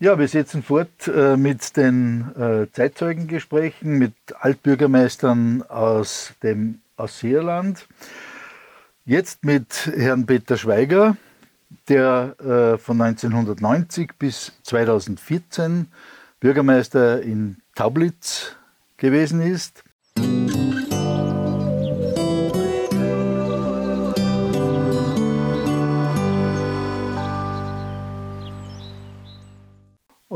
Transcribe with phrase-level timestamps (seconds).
[0.00, 7.88] Ja, wir setzen fort äh, mit den äh, Zeitzeugengesprächen mit Altbürgermeistern aus dem Ausseerland.
[9.04, 11.16] Jetzt mit Herrn Peter Schweiger,
[11.88, 15.88] der äh, von 1990 bis 2014
[16.38, 18.54] Bürgermeister in Taublitz
[18.98, 19.82] gewesen ist.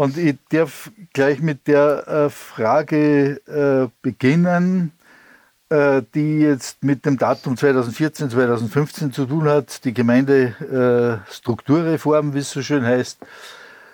[0.03, 4.91] Und ich darf gleich mit der äh, Frage äh, beginnen,
[5.69, 12.51] äh, die jetzt mit dem Datum 2014, 2015 zu tun hat, die Gemeindestrukturreform, wie es
[12.51, 13.19] so schön heißt,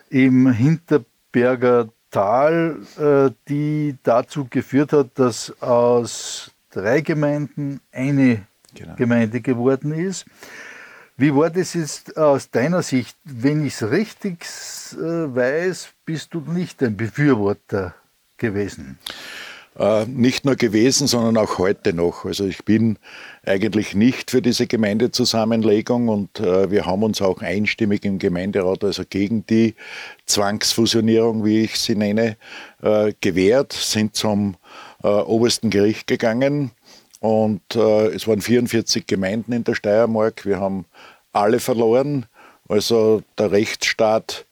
[0.09, 2.79] im Hinterberger Tal,
[3.51, 8.95] die dazu geführt hat, dass aus drei Gemeinden eine genau.
[8.95, 10.25] Gemeinde geworden ist.
[11.19, 13.15] Wie war das jetzt aus deiner Sicht?
[13.25, 14.47] Wenn ich es richtig
[14.97, 17.95] weiß, bist du nicht ein Befürworter
[18.39, 18.99] gewesen.
[19.79, 22.24] Äh, nicht nur gewesen, sondern auch heute noch.
[22.24, 22.96] Also ich bin
[23.45, 29.02] eigentlich nicht für diese Gemeindezusammenlegung und äh, wir haben uns auch einstimmig im Gemeinderat, also
[29.05, 29.74] gegen die
[30.24, 32.38] Zwangsfusionierung, wie ich sie nenne,
[32.80, 34.57] äh, gewehrt, sind zum
[35.04, 36.71] äh, obersten Gericht gegangen
[37.21, 40.47] und äh, es waren 44 Gemeinden in der Steiermark.
[40.47, 40.87] Wir haben
[41.35, 42.25] alle verloren.
[42.66, 44.47] Also der Rechtsstaat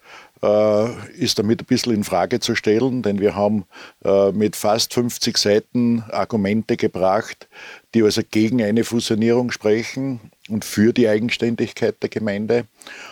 [1.17, 3.65] ist damit ein bisschen in Frage zu stellen, denn wir haben
[4.05, 7.49] äh, mit fast 50 Seiten Argumente gebracht,
[7.95, 12.67] die also gegen eine Fusionierung sprechen und für die Eigenständigkeit der Gemeinde.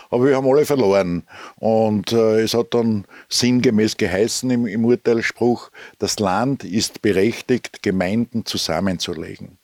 [0.09, 1.23] Aber wir haben alle verloren.
[1.57, 5.69] Und äh, es hat dann sinngemäß geheißen im, im Urteilsspruch,
[5.99, 9.57] das Land ist berechtigt, Gemeinden zusammenzulegen.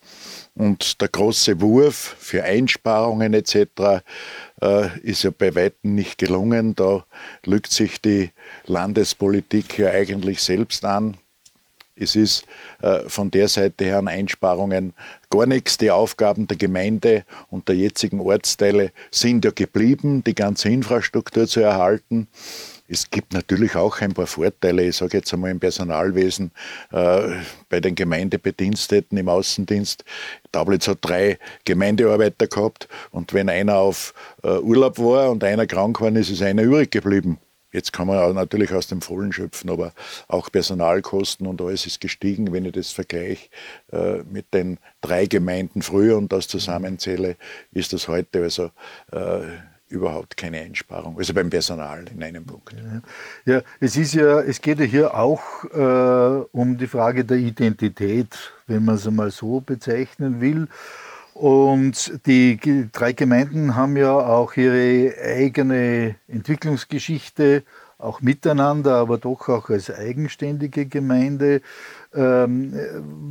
[0.55, 4.03] Und der große Wurf für Einsparungen etc.
[4.61, 6.75] Äh, ist ja bei weitem nicht gelungen.
[6.75, 7.05] Da
[7.45, 8.31] lügt sich die
[8.65, 11.17] Landespolitik ja eigentlich selbst an.
[11.95, 12.45] Es ist
[12.81, 14.93] äh, von der Seite her an Einsparungen
[15.29, 15.77] gar nichts.
[15.77, 21.59] Die Aufgaben der Gemeinde und der jetzigen Ortsteile sind ja geblieben, die ganze Infrastruktur zu
[21.61, 22.27] erhalten.
[22.91, 26.51] Es gibt natürlich auch ein paar Vorteile, ich sage jetzt einmal im Personalwesen,
[26.91, 27.21] äh,
[27.69, 30.03] bei den Gemeindebediensteten im Außendienst.
[30.51, 34.13] Tablitz hat drei Gemeindearbeiter gehabt und wenn einer auf
[34.43, 37.39] äh, Urlaub war und einer krank war, ist es einer übrig geblieben.
[37.71, 39.93] Jetzt kann man natürlich aus dem Vollen schöpfen, aber
[40.27, 42.51] auch Personalkosten und alles ist gestiegen.
[42.51, 43.47] Wenn ich das vergleiche
[43.93, 47.37] äh, mit den drei Gemeinden früher und das zusammenzähle,
[47.71, 48.71] ist das heute also
[49.13, 49.47] äh,
[49.91, 52.75] überhaupt keine Einsparung, also beim Personal in einem Punkt.
[53.45, 58.53] Ja, es ist ja, es geht ja hier auch äh, um die Frage der Identität,
[58.67, 60.67] wenn man es einmal so bezeichnen will.
[61.33, 67.63] Und die drei Gemeinden haben ja auch ihre eigene Entwicklungsgeschichte,
[67.97, 71.61] auch miteinander, aber doch auch als eigenständige Gemeinde.
[72.13, 72.73] Ähm,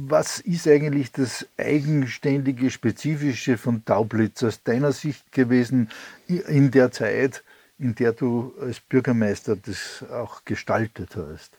[0.09, 5.91] was ist eigentlich das eigenständige, spezifische von Taublitz aus deiner Sicht gewesen
[6.27, 7.45] in der Zeit,
[7.81, 11.51] in der du als Bürgermeister das auch gestaltet hast?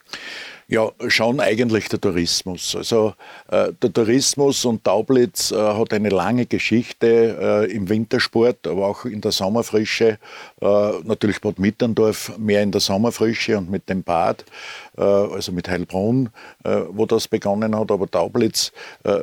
[0.68, 2.76] Ja, schon eigentlich der Tourismus.
[2.76, 3.14] Also
[3.48, 9.04] äh, der Tourismus und Taublitz äh, hat eine lange Geschichte äh, im Wintersport, aber auch
[9.04, 10.18] in der Sommerfrische.
[10.60, 14.44] Äh, natürlich Bad Mitterndorf mehr in der Sommerfrische und mit dem Bad,
[14.96, 16.30] äh, also mit Heilbrunn,
[16.64, 17.90] äh, wo das begonnen hat.
[17.90, 18.72] Aber Taublitz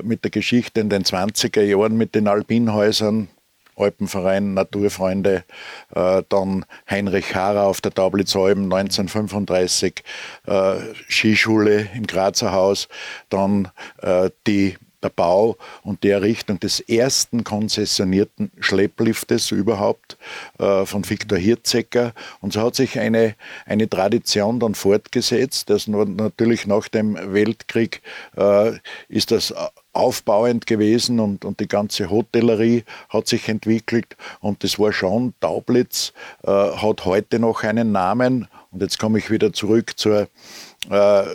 [0.03, 3.29] mit der Geschichte in den 20er Jahren mit den Alpinhäusern,
[3.79, 5.43] Alpenverein Naturfreunde,
[5.95, 10.03] äh, dann Heinrich Harrer auf der Taublitzalm 1935,
[10.47, 10.75] äh,
[11.07, 12.87] Skischule im Grazer Haus,
[13.29, 13.69] dann
[14.01, 20.17] äh, die der Bau und die Errichtung des ersten konzessionierten Schleppliftes überhaupt
[20.57, 22.13] äh, von Viktor Hirzecker.
[22.41, 25.69] Und so hat sich eine, eine Tradition dann fortgesetzt.
[25.69, 28.01] Das natürlich nach dem Weltkrieg
[28.35, 28.73] äh,
[29.07, 29.53] ist das
[29.93, 36.13] aufbauend gewesen und, und die ganze Hotellerie hat sich entwickelt und das war schon, Taublitz
[36.43, 40.27] äh, hat heute noch einen Namen und jetzt komme ich wieder zurück zur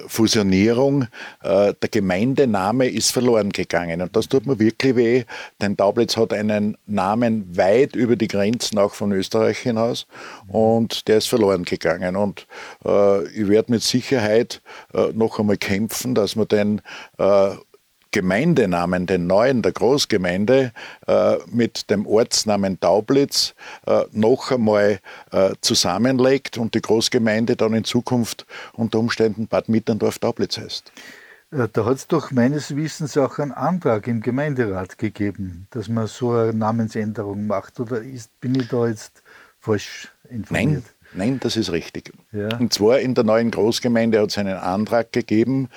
[0.06, 1.06] Fusionierung.
[1.42, 5.24] Äh, der Gemeindename ist verloren gegangen und das tut mir wirklich weh,
[5.60, 10.06] denn Taublitz hat einen Namen weit über die Grenzen auch von Österreich hinaus
[10.48, 12.46] und der ist verloren gegangen und
[12.84, 14.62] äh, ich werde mit Sicherheit
[14.94, 16.80] äh, noch einmal kämpfen, dass wir den
[17.18, 17.50] äh,
[18.14, 20.72] Gemeindenamen, den neuen der Großgemeinde,
[21.08, 23.54] äh, mit dem Ortsnamen Taublitz
[23.88, 25.00] äh, noch einmal
[25.32, 30.92] äh, zusammenlegt und die Großgemeinde dann in Zukunft unter Umständen Bad Mitterndorf-Taublitz heißt.
[31.50, 36.30] Da hat es doch meines Wissens auch einen Antrag im Gemeinderat gegeben, dass man so
[36.30, 37.80] eine Namensänderung macht.
[37.80, 39.24] Oder ist, bin ich da jetzt
[39.58, 40.84] falsch informiert?
[40.84, 40.84] Nein,
[41.14, 42.12] Nein, das ist richtig.
[42.32, 42.56] Ja.
[42.58, 45.68] Und zwar in der neuen Großgemeinde hat es einen Antrag gegeben,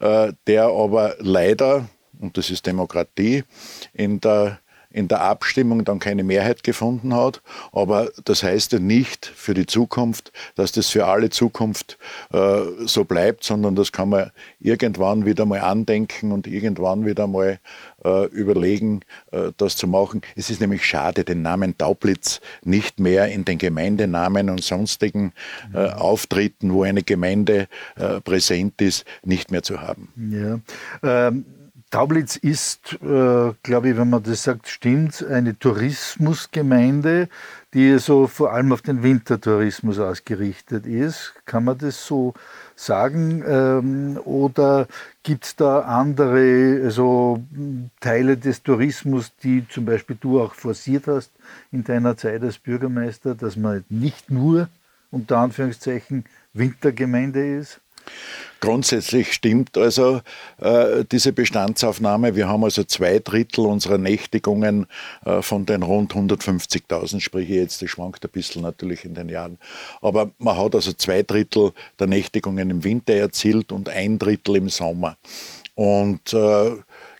[0.00, 1.88] äh, der aber leider,
[2.18, 3.44] und das ist Demokratie,
[3.92, 4.58] in der
[4.96, 7.42] in der Abstimmung dann keine Mehrheit gefunden hat.
[7.70, 11.98] Aber das heißt ja nicht für die Zukunft, dass das für alle Zukunft
[12.32, 17.58] äh, so bleibt, sondern das kann man irgendwann wieder mal andenken und irgendwann wieder mal
[18.06, 19.02] äh, überlegen,
[19.32, 20.22] äh, das zu machen.
[20.34, 25.34] Es ist nämlich schade, den Namen Taublitz nicht mehr in den Gemeindenamen und sonstigen
[25.74, 30.08] äh, Auftritten, wo eine Gemeinde äh, präsent ist, nicht mehr zu haben.
[30.16, 30.58] Ja.
[31.02, 31.44] Ähm
[31.90, 37.28] Taublitz ist, äh, glaube ich, wenn man das sagt, stimmt, eine Tourismusgemeinde,
[37.74, 41.34] die so vor allem auf den Wintertourismus ausgerichtet ist.
[41.44, 42.34] Kann man das so
[42.74, 43.44] sagen?
[43.46, 44.88] Ähm, oder
[45.22, 47.44] gibt es da andere also,
[48.00, 51.30] Teile des Tourismus, die zum Beispiel du auch forciert hast
[51.70, 54.68] in deiner Zeit als Bürgermeister, dass man nicht nur
[55.12, 57.80] unter Anführungszeichen Wintergemeinde ist?
[58.60, 60.22] Grundsätzlich stimmt also
[60.58, 62.34] äh, diese Bestandsaufnahme.
[62.34, 64.86] Wir haben also zwei Drittel unserer Nächtigungen
[65.24, 69.58] äh, von den rund 150.000, sprich jetzt, das schwankt ein bisschen natürlich in den Jahren.
[70.00, 74.70] Aber man hat also zwei Drittel der Nächtigungen im Winter erzielt und ein Drittel im
[74.70, 75.16] Sommer.
[75.74, 76.76] Und äh,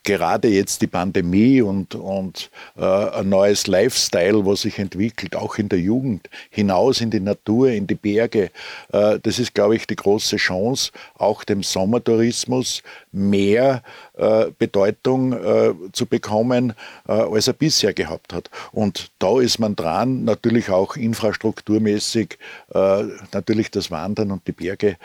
[0.07, 5.69] gerade jetzt die Pandemie und, und äh, ein neues Lifestyle, was sich entwickelt, auch in
[5.69, 8.51] der Jugend, hinaus in die Natur, in die Berge,
[8.93, 13.83] äh, das ist, glaube ich, die große Chance, auch dem Sommertourismus mehr
[14.15, 16.73] äh, Bedeutung äh, zu bekommen,
[17.09, 18.49] äh, als er bisher gehabt hat.
[18.71, 22.39] Und da ist man dran, natürlich auch infrastrukturmäßig,
[22.73, 23.03] äh,
[23.33, 24.97] natürlich das Wandern und die Berge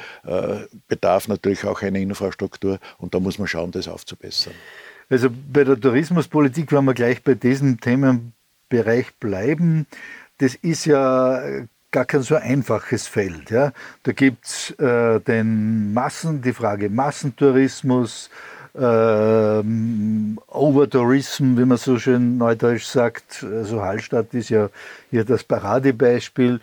[0.87, 4.53] bedarf natürlich auch eine Infrastruktur und da muss man schauen, das aufzubessern.
[5.11, 9.85] Also bei der Tourismuspolitik, wenn wir gleich bei diesem Themenbereich bleiben,
[10.37, 11.41] das ist ja
[11.91, 13.51] gar kein so einfaches Feld.
[13.51, 13.73] Ja.
[14.03, 18.29] Da gibt es äh, den Massen, die Frage Massentourismus,
[18.73, 23.43] ähm, Overtourism, wie man so schön neudeutsch sagt.
[23.43, 24.69] Also Hallstatt ist ja
[25.09, 26.61] hier das Paradebeispiel.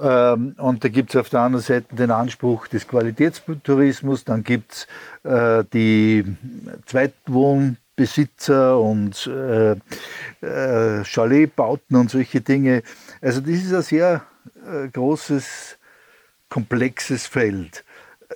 [0.00, 4.24] Ähm, und da gibt es auf der anderen Seite den Anspruch des Qualitätstourismus.
[4.24, 4.86] Dann gibt es
[5.24, 6.24] äh, die
[8.00, 9.72] Zweitwohnbesitzer und äh,
[10.40, 12.82] äh, Chaletbauten und solche Dinge.
[13.20, 14.22] Also das ist ein sehr
[14.66, 15.78] äh, großes,
[16.48, 17.84] komplexes Feld.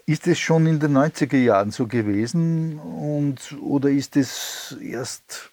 [0.07, 5.51] Ist es schon in den 90er Jahren so gewesen und, oder ist es erst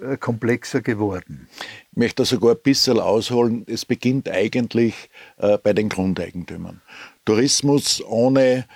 [0.00, 1.48] äh, komplexer geworden?
[1.90, 3.64] Ich möchte sogar ein bisschen ausholen.
[3.66, 6.80] Es beginnt eigentlich äh, bei den Grundeigentümern.
[7.24, 8.66] Tourismus ohne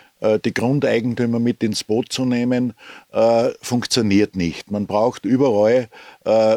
[0.44, 2.74] die Grundeigentümer mit ins Boot zu nehmen,
[3.12, 4.70] äh, funktioniert nicht.
[4.70, 5.88] Man braucht überall,
[6.24, 6.56] äh,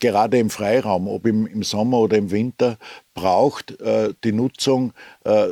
[0.00, 2.78] gerade im Freiraum, ob im, Sommer oder im Winter,
[3.14, 4.92] braucht äh, die Nutzung
[5.24, 5.48] äh,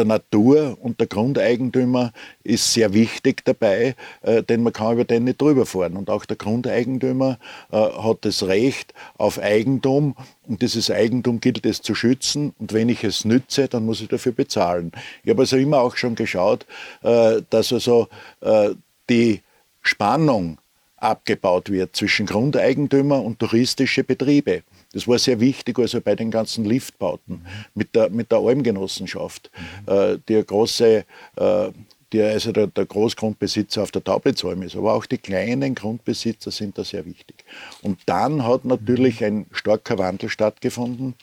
[0.00, 2.12] der Natur und der Grundeigentümer
[2.42, 5.96] ist sehr wichtig dabei, äh, denn man kann über den nicht drüber fahren.
[5.96, 7.38] Und auch der Grundeigentümer
[7.70, 10.16] äh, hat das Recht auf Eigentum
[10.46, 12.54] und dieses Eigentum gilt es zu schützen.
[12.58, 14.92] Und wenn ich es nütze, dann muss ich dafür bezahlen.
[15.22, 16.66] Ich habe also immer auch schon geschaut,
[17.02, 18.08] äh, dass also
[18.40, 18.70] äh,
[19.10, 19.42] die
[19.82, 20.58] Spannung
[20.96, 24.62] abgebaut wird zwischen Grundeigentümer und touristische Betriebe.
[24.92, 29.50] Das war sehr wichtig, also bei den ganzen Liftbauten mit der, mit der Almgenossenschaft,
[29.86, 29.92] mhm.
[29.92, 31.04] äh, die eine große,
[31.36, 31.70] äh,
[32.12, 34.74] die also der, der, Großgrundbesitzer auf der Taublitzalm ist.
[34.74, 37.44] Aber auch die kleinen Grundbesitzer sind da sehr wichtig.
[37.82, 39.26] Und dann hat natürlich mhm.
[39.26, 41.14] ein starker Wandel stattgefunden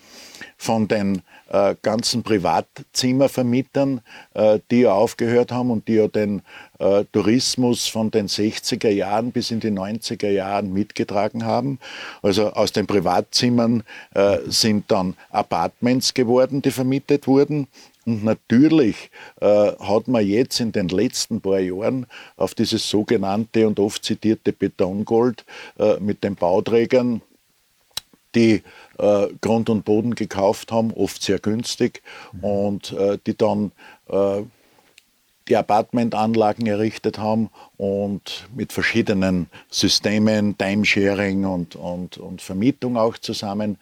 [0.57, 4.01] von den äh, ganzen Privatzimmervermietern,
[4.33, 6.41] äh, die ja aufgehört haben und die ja den
[6.79, 11.79] äh, Tourismus von den 60er Jahren bis in die 90er Jahren mitgetragen haben.
[12.21, 17.67] Also aus den Privatzimmern äh, sind dann Apartments geworden, die vermietet wurden.
[18.05, 22.05] Und natürlich äh, hat man jetzt in den letzten paar Jahren
[22.37, 25.43] auf dieses sogenannte und oft zitierte Betongold
[25.77, 27.21] äh, mit den Bauträgern,
[28.33, 28.63] die
[28.97, 32.43] äh, Grund und Boden gekauft haben, oft sehr günstig, mhm.
[32.43, 33.73] und äh, die dann
[34.07, 34.43] äh,
[35.49, 43.77] die Apartmentanlagen errichtet haben und mit verschiedenen Systemen, Timesharing und, und, und Vermietung auch zusammen,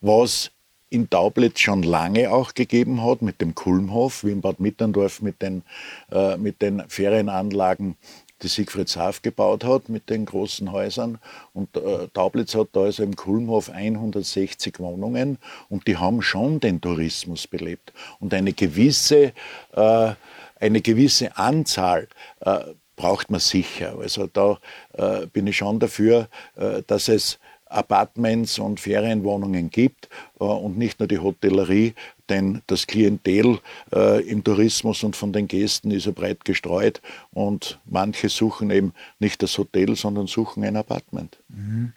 [0.00, 0.50] was
[0.90, 5.40] in Taublitz schon lange auch gegeben hat, mit dem Kulmhof, wie in Bad Mitterndorf mit
[5.40, 5.62] den,
[6.10, 7.96] äh, mit den Ferienanlagen,
[8.42, 11.18] die Siegfried Saaf gebaut hat, mit den großen Häusern.
[11.52, 16.80] Und äh, Taublitz hat da also im Kulmhof 160 Wohnungen und die haben schon den
[16.80, 17.92] Tourismus belebt.
[18.18, 19.32] Und eine gewisse
[19.72, 20.12] äh,
[20.60, 22.08] eine gewisse Anzahl
[22.40, 22.60] äh,
[22.96, 23.98] braucht man sicher.
[23.98, 24.58] Also da
[24.92, 27.38] äh, bin ich schon dafür, äh, dass es
[27.70, 31.94] Apartments und Ferienwohnungen gibt und nicht nur die Hotellerie,
[32.28, 33.58] denn das Klientel
[33.92, 37.02] äh, im Tourismus und von den Gästen ist ja breit gestreut
[37.32, 41.38] und manche suchen eben nicht das Hotel, sondern suchen ein Apartment.
[41.48, 41.92] Mhm.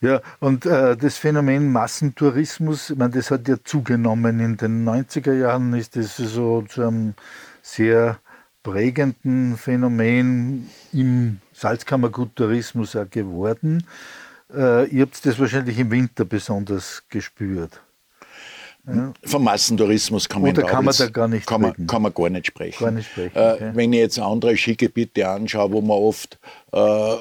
[0.00, 4.40] Ja, und äh, das Phänomen Massentourismus, ich meine, das hat ja zugenommen.
[4.40, 7.14] In den 90er Jahren ist das so zu einem
[7.66, 8.18] sehr
[8.62, 13.84] prägenden Phänomen im Salzkammerguttourismus auch geworden.
[14.54, 17.80] Äh, ihr habt das wahrscheinlich im Winter besonders gespürt.
[18.86, 19.12] Ja.
[19.24, 22.30] Vom Massentourismus kann man, Oder kann man da gar nicht kann man, kann man gar
[22.30, 22.84] nicht sprechen.
[22.84, 23.64] Gar nicht sprechen äh, okay.
[23.64, 26.38] äh, wenn ich jetzt andere Skigebiete anschaue, wo man oft
[26.72, 27.16] äh,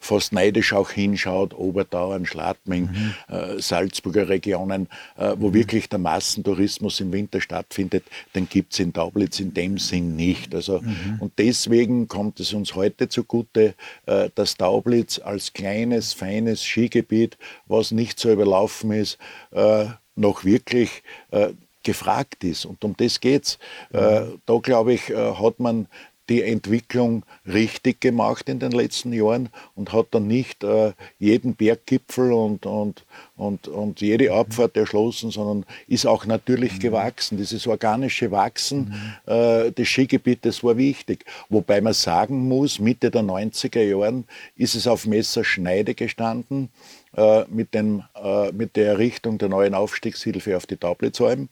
[0.00, 3.14] fast neidisch auch hinschaut, Obertauern, Schladming, mhm.
[3.34, 5.54] äh, Salzburger Regionen, äh, wo mhm.
[5.54, 8.04] wirklich der Massentourismus im Winter stattfindet,
[8.34, 10.54] den gibt es in Taublitz in dem Sinn nicht.
[10.54, 11.18] Also, mhm.
[11.20, 13.74] Und deswegen kommt es uns heute zugute,
[14.06, 19.18] äh, dass Taublitz als kleines, feines Skigebiet, was nicht so überlaufen ist,
[19.52, 21.48] äh, noch wirklich äh,
[21.82, 22.64] gefragt ist.
[22.64, 23.58] Und um das geht's.
[23.92, 25.86] Äh, da glaube ich, hat man
[26.30, 32.32] die Entwicklung richtig gemacht in den letzten Jahren und hat dann nicht äh, jeden Berggipfel
[32.32, 33.04] und, und,
[33.40, 36.78] und, und jede Abfahrt erschlossen, sondern ist auch natürlich mhm.
[36.80, 37.38] gewachsen.
[37.38, 38.94] Dieses organische Wachsen
[39.26, 39.32] mhm.
[39.32, 41.24] äh, des Skigebietes war wichtig.
[41.48, 44.24] Wobei man sagen muss, Mitte der 90er Jahren
[44.56, 46.68] ist es auf Messerschneide gestanden
[47.16, 51.48] äh, mit, dem, äh, mit der Errichtung der neuen Aufstiegshilfe auf die Tablitzalm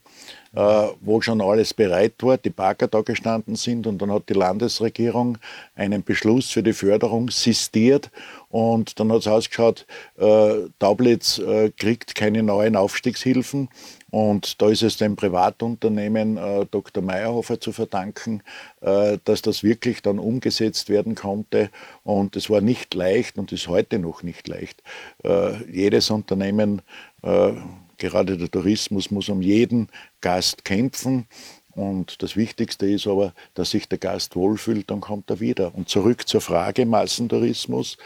[0.55, 4.33] äh, wo schon alles bereit war, die Bagger da gestanden sind und dann hat die
[4.33, 5.37] Landesregierung
[5.75, 8.09] einen Beschluss für die Förderung sistiert
[8.49, 9.85] und dann hat es ausgeschaut,
[10.17, 13.69] äh, Taublitz äh, kriegt keine neuen Aufstiegshilfen
[14.11, 17.03] und da ist es dem Privatunternehmen äh, Dr.
[17.03, 18.43] Meyerhofer zu verdanken,
[18.81, 21.69] äh, dass das wirklich dann umgesetzt werden konnte.
[22.03, 24.83] Und es war nicht leicht und ist heute noch nicht leicht.
[25.23, 26.81] Äh, jedes Unternehmen
[27.23, 27.53] äh,
[27.99, 29.89] Gerade der Tourismus muss um jeden
[30.21, 31.27] Gast kämpfen.
[31.75, 35.75] Und das Wichtigste ist aber, dass sich der Gast wohlfühlt, dann kommt er wieder.
[35.75, 37.97] Und zurück zur Frage Massentourismus.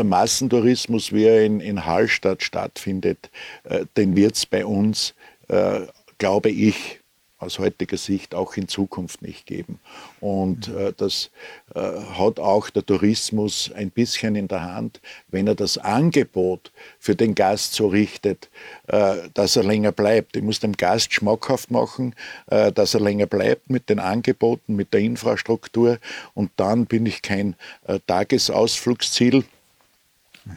[0.00, 3.28] Der Massentourismus, wie er in, in Hallstatt stattfindet,
[3.64, 5.12] äh, den wird es bei uns,
[5.48, 5.80] äh,
[6.16, 7.00] glaube ich,
[7.36, 9.78] aus heutiger Sicht auch in Zukunft nicht geben.
[10.20, 11.30] Und äh, das
[11.74, 17.14] äh, hat auch der Tourismus ein bisschen in der Hand, wenn er das Angebot für
[17.14, 18.48] den Gast so richtet,
[18.86, 20.34] äh, dass er länger bleibt.
[20.34, 22.14] Ich muss dem Gast schmackhaft machen,
[22.46, 25.98] äh, dass er länger bleibt mit den Angeboten, mit der Infrastruktur.
[26.32, 27.54] Und dann bin ich kein
[27.86, 29.44] äh, Tagesausflugsziel,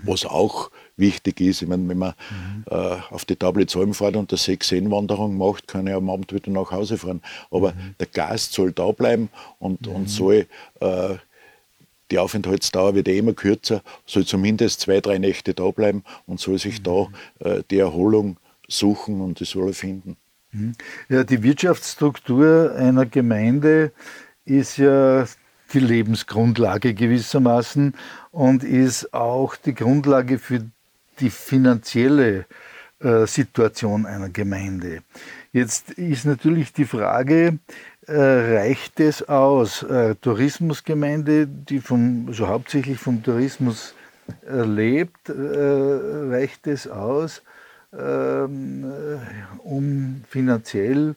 [0.03, 1.61] was auch wichtig ist.
[1.61, 2.63] Ich meine, wenn man mhm.
[2.69, 6.51] äh, auf die Tablitz fährt und eine 6 wanderung macht, kann ich am Abend wieder
[6.51, 7.21] nach Hause fahren.
[7.51, 7.95] Aber mhm.
[7.99, 9.95] der Gast soll da bleiben und, mhm.
[9.95, 10.47] und soll,
[10.79, 11.15] äh,
[12.11, 16.59] die Aufenthaltsdauer wird eh immer kürzer, soll zumindest zwei, drei Nächte da bleiben und soll
[16.59, 17.15] sich da mhm.
[17.39, 20.17] äh, die Erholung suchen und die soll er finden.
[20.51, 20.73] Mhm.
[21.09, 23.91] Ja, die Wirtschaftsstruktur einer Gemeinde
[24.45, 25.25] ist ja
[25.73, 27.93] die Lebensgrundlage gewissermaßen
[28.31, 30.61] und ist auch die Grundlage für
[31.19, 32.45] die finanzielle
[32.99, 35.03] äh, Situation einer Gemeinde.
[35.51, 37.59] Jetzt ist natürlich die Frage,
[38.07, 39.83] äh, reicht es aus?
[39.83, 43.93] Äh, Tourismusgemeinde, die vom, also hauptsächlich vom Tourismus
[44.47, 47.41] lebt, reicht es aus,
[47.91, 51.15] ähm, äh, um finanziell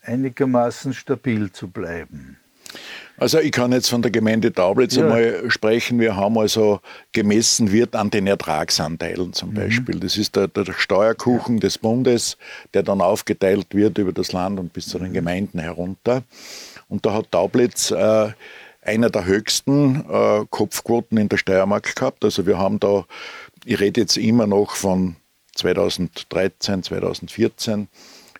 [0.00, 2.38] einigermaßen stabil zu bleiben?
[3.22, 5.04] Also ich kann jetzt von der Gemeinde Daublitz ja.
[5.04, 6.00] einmal sprechen.
[6.00, 6.80] Wir haben also
[7.12, 9.54] gemessen wird an den Ertragsanteilen zum mhm.
[9.54, 10.00] Beispiel.
[10.00, 12.36] Das ist der, der, Steuerkuchen des Bundes,
[12.74, 15.12] der dann aufgeteilt wird über das Land und bis zu den mhm.
[15.12, 16.24] Gemeinden herunter.
[16.88, 18.32] Und da hat Daublitz äh,
[18.82, 22.24] einer der höchsten äh, Kopfquoten in der Steiermark gehabt.
[22.24, 23.04] Also wir haben da,
[23.64, 25.14] ich rede jetzt immer noch von
[25.54, 27.86] 2013, 2014,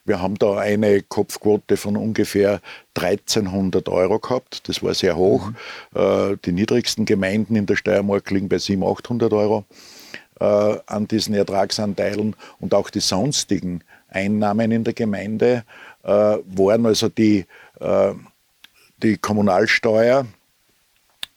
[0.04, 2.60] wir haben da eine Kopfquote von ungefähr
[2.96, 4.68] 1300 Euro gehabt.
[4.68, 5.50] Das war sehr hoch.
[5.94, 6.00] Mhm.
[6.00, 9.64] Äh, die niedrigsten Gemeinden in der Steiermark liegen bei 700, 800 Euro
[10.40, 10.44] äh,
[10.86, 15.64] an diesen Ertragsanteilen und auch die sonstigen Einnahmen in der Gemeinde
[16.02, 17.46] äh, waren also die,
[19.02, 20.26] die Kommunalsteuer,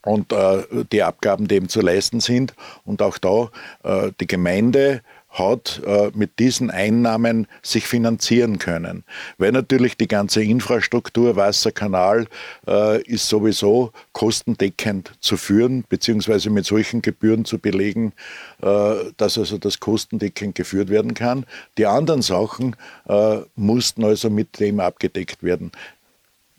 [0.06, 2.54] und äh, die Abgaben, die eben zu leisten sind.
[2.86, 3.50] Und auch da
[3.84, 5.02] äh, die Gemeinde
[5.36, 9.04] hat äh, mit diesen Einnahmen sich finanzieren können.
[9.38, 12.27] Weil natürlich die ganze Infrastruktur, Wasserkanal,
[12.68, 18.13] äh, ist sowieso kostendeckend zu führen, beziehungsweise mit solchen Gebühren zu belegen,
[18.62, 21.46] äh, dass also das kostendeckend geführt werden kann.
[21.77, 22.75] Die anderen Sachen
[23.08, 25.72] äh, mussten also mit dem abgedeckt werden.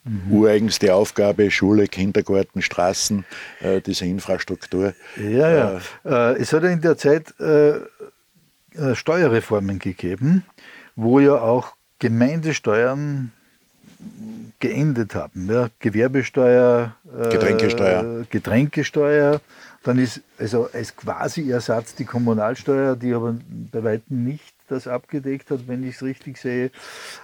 [0.04, 0.33] Mhm.
[0.33, 3.25] Ureigens die Aufgabe, Schule, Kindergarten, Straßen,
[3.61, 4.95] äh, diese Infrastruktur.
[5.16, 5.80] Ja, ja.
[6.04, 7.80] Äh, es hat in der Zeit äh,
[8.95, 10.45] Steuerreformen gegeben,
[10.95, 13.33] wo ja auch Gemeindesteuern
[14.59, 15.50] geendet haben.
[15.50, 18.26] Ja, Gewerbesteuer, äh, Getränkesteuer.
[18.30, 19.40] Getränkesteuer,
[19.83, 23.37] dann ist also als quasi Ersatz die Kommunalsteuer, die aber
[23.73, 26.70] bei weitem nicht das abgedeckt hat, wenn ich es richtig sehe.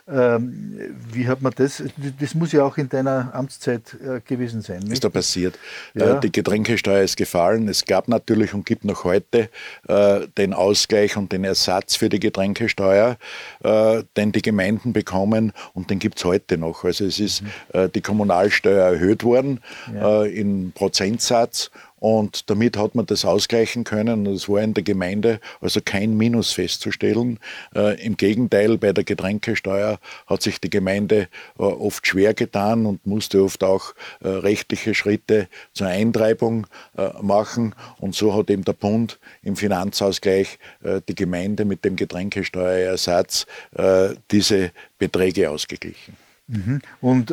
[0.08, 0.78] Ähm,
[1.12, 1.82] wie hat man das?
[2.20, 4.80] Das muss ja auch in deiner Amtszeit äh, gewesen sein.
[4.80, 4.92] Nicht?
[4.92, 5.58] Ist da passiert.
[5.94, 6.16] Ja.
[6.16, 7.68] Äh, die Getränkesteuer ist gefallen.
[7.68, 9.49] Es gab natürlich und gibt noch heute
[9.88, 13.16] äh, den Ausgleich und den Ersatz für die Getränkesteuer,
[13.62, 16.84] äh, den die Gemeinden bekommen und den gibt es heute noch.
[16.84, 17.49] Also es ist mhm.
[17.72, 19.61] Äh, die Kommunalsteuer erhöht worden
[19.94, 20.25] ja.
[20.25, 21.70] Äh, in Prozentsatz
[22.02, 24.26] und damit hat man das ausgleichen können.
[24.26, 27.38] Es war in der Gemeinde also kein Minus festzustellen.
[27.76, 31.28] Äh, Im Gegenteil, bei der Getränkesteuer hat sich die Gemeinde
[31.61, 36.66] äh, oft schwer getan und musste oft auch äh, rechtliche Schritte zur Eintreibung
[36.99, 37.73] äh, machen.
[38.00, 44.09] Und so hat eben der Bund im Finanzausgleich äh, die Gemeinde mit dem Getränkesteuerersatz äh,
[44.32, 46.16] diese Beträge ausgeglichen.
[46.49, 46.80] Mhm.
[47.00, 47.32] Und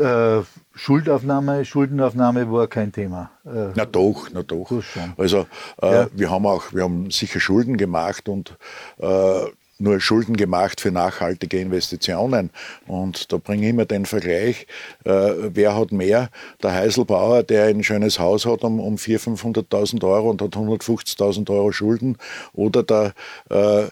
[0.79, 3.31] Schuldaufnahme, Schuldenaufnahme war kein Thema.
[3.45, 4.71] Äh, na doch, na doch.
[5.17, 5.45] Also
[5.81, 6.07] äh, ja.
[6.13, 8.57] wir haben auch, wir haben sicher Schulden gemacht und
[8.99, 9.41] äh,
[9.77, 12.49] nur Schulden gemacht für nachhaltige Investitionen.
[12.87, 14.67] Und da bringe ich immer den Vergleich,
[15.03, 16.29] äh, wer hat mehr?
[16.63, 21.49] Der Heiselbauer, der ein schönes Haus hat um, um 400.000, 500.000 Euro und hat 150.000
[21.49, 22.17] Euro Schulden
[22.53, 23.13] oder der
[23.49, 23.87] äh,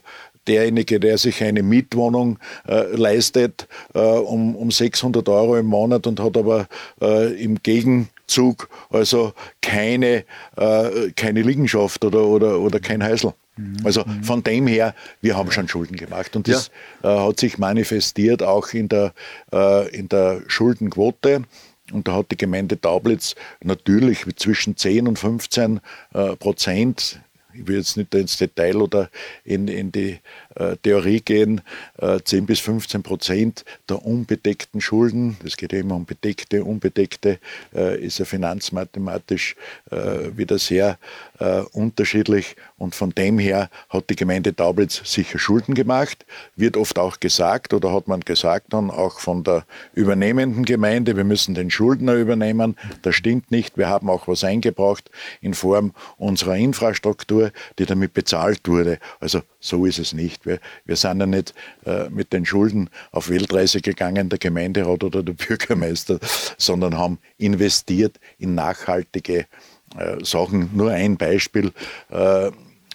[0.47, 6.19] derjenige, der sich eine Mietwohnung äh, leistet äh, um, um 600 Euro im Monat und
[6.19, 6.67] hat aber
[7.01, 10.23] äh, im Gegenzug also keine,
[10.55, 13.33] äh, keine Liegenschaft oder, oder, oder kein Häusl.
[13.57, 13.77] Mhm.
[13.83, 14.23] Also mhm.
[14.23, 16.71] von dem her, wir haben schon Schulden gemacht und das
[17.03, 17.15] ja.
[17.15, 19.13] Äh, hat sich manifestiert auch in der,
[19.51, 21.43] äh, in der Schuldenquote.
[21.93, 25.79] Und da hat die Gemeinde Taublitz natürlich zwischen 10 und 15
[26.37, 27.21] Prozent
[27.57, 29.09] ich will jetzt nicht ins Detail oder
[29.43, 30.19] in, in die
[30.81, 31.61] Theorie gehen,
[31.97, 37.39] äh, 10 bis 15 Prozent der unbedeckten Schulden, das geht ja immer um bedeckte, unbedeckte,
[37.75, 39.55] äh, ist ja finanzmathematisch
[39.91, 40.97] äh, wieder sehr
[41.39, 42.55] äh, unterschiedlich.
[42.77, 47.73] Und von dem her hat die Gemeinde Taublitz sicher Schulden gemacht, wird oft auch gesagt
[47.73, 52.75] oder hat man gesagt dann auch von der übernehmenden Gemeinde, wir müssen den Schuldner übernehmen,
[53.01, 55.09] das stimmt nicht, wir haben auch was eingebracht
[55.41, 60.45] in Form unserer Infrastruktur, die damit bezahlt wurde, also so ist es nicht.
[60.45, 61.53] Wir, wir sind ja nicht
[61.85, 66.19] äh, mit den Schulden auf Weltreise gegangen, der Gemeinderat oder der Bürgermeister,
[66.57, 69.45] sondern haben investiert in nachhaltige
[69.97, 70.69] äh, Sachen.
[70.73, 71.71] Nur ein Beispiel.
[72.09, 72.51] Äh,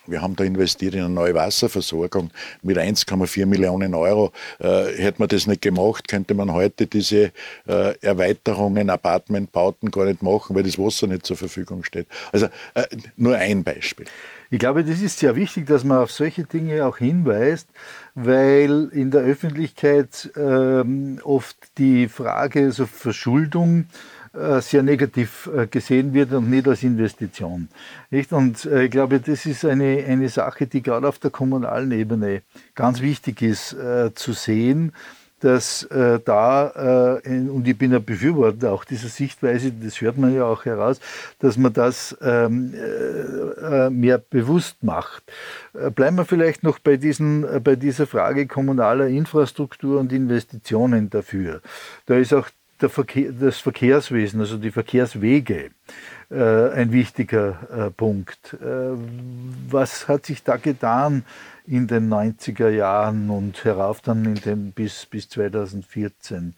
[0.06, 2.30] wir haben da investiert in eine neue Wasserversorgung
[2.62, 4.32] mit 1,4 Millionen Euro.
[4.58, 7.32] Äh, hätte man das nicht gemacht, könnte man heute diese
[7.66, 12.06] äh, Erweiterungen, Apartmentbauten gar nicht machen, weil das Wasser nicht zur Verfügung steht.
[12.32, 12.84] Also äh,
[13.16, 14.06] nur ein Beispiel.
[14.50, 17.68] Ich glaube, das ist sehr wichtig, dass man auf solche Dinge auch hinweist,
[18.14, 23.86] weil in der Öffentlichkeit ähm, oft die Frage also Verschuldung
[24.61, 27.68] sehr negativ äh, gesehen wird und nicht als Investition.
[28.31, 32.42] Und äh, ich glaube, das ist eine, eine Sache, die gerade auf der kommunalen Ebene
[32.75, 34.92] ganz wichtig ist äh, zu sehen
[35.42, 40.33] dass äh, da, äh, und ich bin ein Befürworter auch dieser Sichtweise, das hört man
[40.35, 41.01] ja auch heraus,
[41.40, 45.25] dass man das ähm, äh, äh mehr bewusst macht.
[45.75, 51.11] Äh, bleiben wir vielleicht noch bei, diesen, äh, bei dieser Frage kommunaler Infrastruktur und Investitionen
[51.11, 51.61] dafür.
[52.07, 52.49] Da ist auch
[52.88, 55.71] Verkehr, das Verkehrswesen, also die Verkehrswege,
[56.31, 58.57] ein wichtiger Punkt.
[59.68, 61.25] was hat sich da getan?
[61.66, 66.55] in den 90er Jahren und herauf dann in den bis, bis 2014.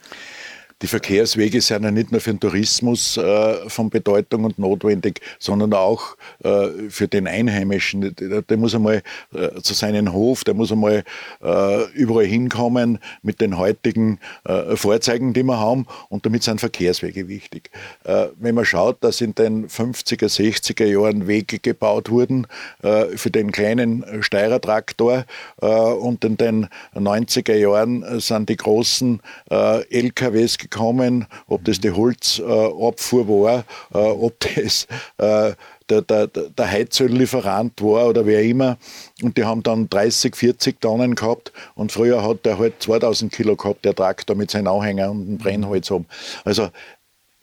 [0.85, 5.73] Die Verkehrswege sind ja nicht nur für den Tourismus äh, von Bedeutung und notwendig, sondern
[5.73, 8.14] auch äh, für den Einheimischen.
[8.14, 9.01] Der, der muss einmal
[9.33, 11.03] äh, zu seinem Hof, der muss einmal
[11.42, 15.87] äh, überall hinkommen mit den heutigen äh, Vorzeigen, die wir haben.
[16.11, 17.70] Und damit sind Verkehrswege wichtig.
[18.05, 22.47] Äh, wenn man schaut, dass in den 50er, 60er Jahren Wege gebaut wurden
[22.81, 25.25] für den kleinen Steirertraktor
[25.57, 33.65] und in den 90er Jahren sind die großen LKWs gekommen, ob das die Holzabfuhr war,
[33.93, 34.87] äh, ob das
[35.19, 35.53] äh,
[35.89, 38.79] der, der, der Heizöllieferant war oder wer immer.
[39.23, 41.53] Und die haben dann 30, 40 Tonnen gehabt.
[41.75, 45.39] Und früher hat der halt 2000 Kilo gehabt, der Traktor mit seinen Anhängern und dem
[45.39, 46.07] Brennholz um.
[46.45, 46.71] Also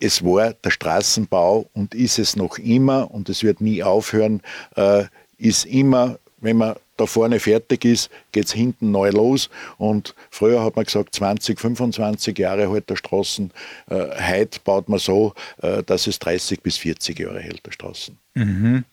[0.00, 4.42] es war der Straßenbau und ist es noch immer und es wird nie aufhören,
[4.74, 5.04] äh,
[5.38, 9.50] ist immer, wenn man da vorne fertig ist, geht es hinten neu los.
[9.78, 13.50] Und früher hat man gesagt, 20, 25 Jahre hält der Straßen.
[13.90, 18.18] Äh, heute baut man so, äh, dass es 30 bis 40 Jahre hält der Straßen.
[18.34, 18.84] Mhm.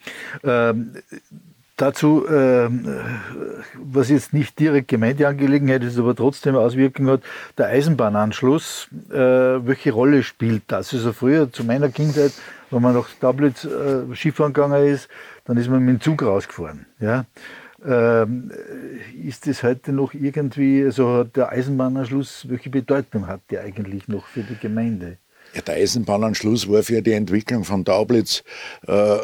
[0.44, 0.94] Ähm,
[1.80, 2.70] Dazu, äh,
[3.76, 7.22] was jetzt nicht direkt Gemeindeangelegenheit ist, aber trotzdem Auswirkungen hat,
[7.58, 10.94] der Eisenbahnanschluss, äh, welche Rolle spielt das?
[10.94, 12.34] Also früher, zu meiner Kindheit,
[12.70, 15.08] wenn man nach Tablitz äh, Skifahren gegangen ist,
[15.46, 16.86] dann ist man mit dem Zug rausgefahren.
[17.00, 17.24] Ja?
[17.86, 18.52] Ähm,
[19.24, 24.44] ist das heute noch irgendwie, also der Eisenbahnanschluss, welche Bedeutung hat der eigentlich noch für
[24.44, 25.18] die Gemeinde?
[25.54, 28.44] Ja, der Eisenbahnanschluss war für die Entwicklung von Taublitz
[28.88, 29.18] äh,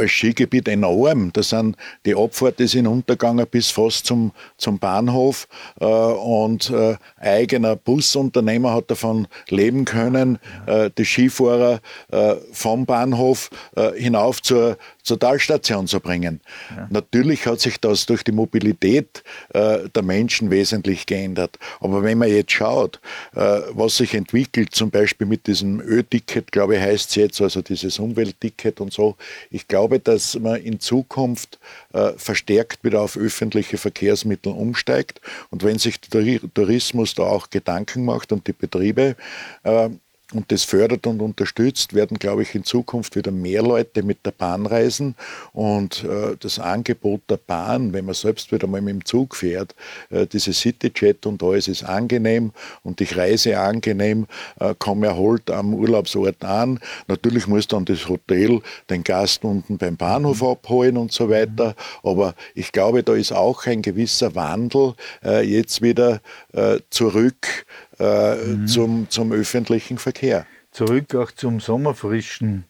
[0.00, 1.32] als Skigebiet enorm.
[1.32, 5.48] Da sind die Abfahrten sind untergegangen bis fast zum, zum Bahnhof
[5.80, 13.50] äh, und äh, eigener Busunternehmer hat davon leben können, äh, die Skifahrer äh, vom Bahnhof
[13.76, 16.40] äh, hinauf zur, zur Talstation zu bringen.
[16.74, 16.88] Ja.
[16.90, 21.58] Natürlich hat sich das durch die Mobilität äh, der Menschen wesentlich geändert.
[21.80, 23.00] Aber wenn man jetzt schaut,
[23.34, 27.62] äh, was sich entwickelt, zum Beispiel mit diesem Ö-Ticket, glaube ich, heißt es jetzt, also
[27.62, 29.16] dieses Umweltticket und so,
[29.50, 31.58] ich glaube, dass man in Zukunft
[31.92, 35.20] äh, verstärkt wieder auf öffentliche Verkehrsmittel umsteigt.
[35.50, 39.16] Und wenn sich der Tourismus da auch Gedanken macht und die Betriebe,
[39.64, 39.90] äh,
[40.32, 44.30] und das fördert und unterstützt, werden, glaube ich, in Zukunft wieder mehr Leute mit der
[44.30, 45.16] Bahn reisen.
[45.52, 49.74] Und äh, das Angebot der Bahn, wenn man selbst wieder mal mit dem Zug fährt,
[50.10, 54.26] äh, diese Cityjet und alles ist angenehm und ich reise angenehm,
[54.60, 56.78] äh, komme erholt am Urlaubsort an.
[57.08, 61.74] Natürlich muss dann das Hotel den Gast unten beim Bahnhof abholen und so weiter.
[62.02, 66.20] Aber ich glaube, da ist auch ein gewisser Wandel äh, jetzt wieder
[66.52, 67.66] äh, zurück
[68.00, 68.66] äh, mhm.
[68.66, 70.46] zum, zum öffentlichen Verkehr.
[70.72, 72.64] Zurück auch zum sommerfrischen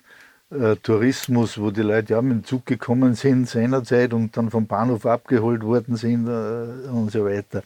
[0.50, 4.66] äh, Tourismus, wo die Leute ja mit dem Zug gekommen sind seinerzeit und dann vom
[4.66, 7.62] Bahnhof abgeholt worden sind äh, und so weiter.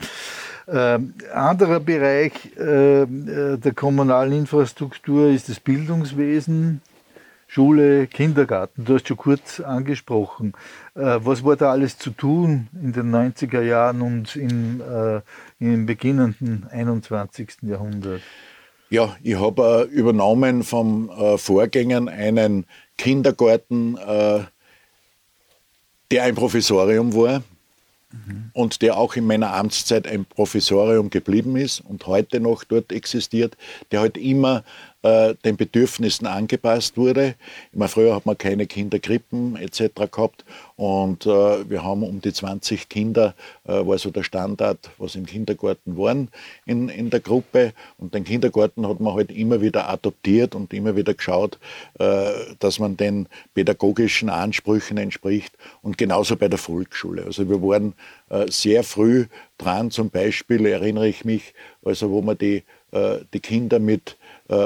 [0.69, 6.83] Ähm, anderer Bereich äh, äh, der kommunalen Infrastruktur ist das Bildungswesen.
[7.55, 10.55] Schule, Kindergarten, du hast schon kurz angesprochen.
[10.97, 15.21] Äh, was war da alles zu tun in den 90er Jahren und in, äh,
[15.61, 17.59] im beginnenden 21.
[17.63, 18.23] Jahrhundert?
[18.91, 22.67] Ja, ich habe äh, übernommen vom Vorgängern einen
[22.99, 23.95] Kindergarten,
[26.11, 27.45] der ein Professorium war
[28.11, 28.51] mhm.
[28.53, 33.57] und der auch in meiner Amtszeit ein Professorium geblieben ist und heute noch dort existiert,
[33.93, 34.65] der halt immer
[35.05, 37.35] äh, den Bedürfnissen angepasst wurde.
[37.73, 40.11] Immer früher hat man keine Kinderkrippen etc.
[40.11, 40.45] gehabt
[40.77, 45.27] und äh, wir haben um die 20 Kinder, äh, war so der Standard, was im
[45.27, 46.29] Kindergarten waren
[46.67, 47.75] in, in der Gruppe.
[47.99, 51.59] Und den Kindergarten hat man halt immer wieder adoptiert und immer wieder geschaut,
[51.99, 55.55] äh, dass man den pädagogischen Ansprüchen entspricht.
[55.83, 57.25] Und genauso bei der Volksschule.
[57.25, 57.93] Also wir waren
[58.31, 59.27] äh, sehr früh
[59.59, 62.65] dran, zum Beispiel erinnere ich mich, also wo man die,
[63.33, 64.17] die Kinder mit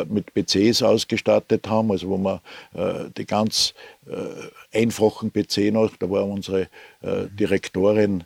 [0.09, 2.41] mit PCs ausgestattet haben, also wo wir
[2.75, 3.75] äh, die ganz
[4.07, 6.69] äh, einfachen PC noch, da war unsere
[7.01, 8.25] Direktorin,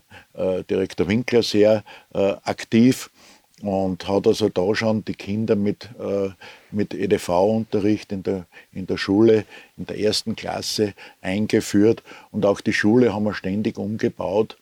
[0.71, 3.11] Direktor Winkler sehr aktiv
[3.61, 5.91] und hat also da schon die Kinder mit,
[6.71, 9.45] mit EDV-Unterricht in der, in der Schule,
[9.77, 12.03] in der ersten Klasse eingeführt.
[12.31, 14.57] Und auch die Schule haben wir ständig umgebaut.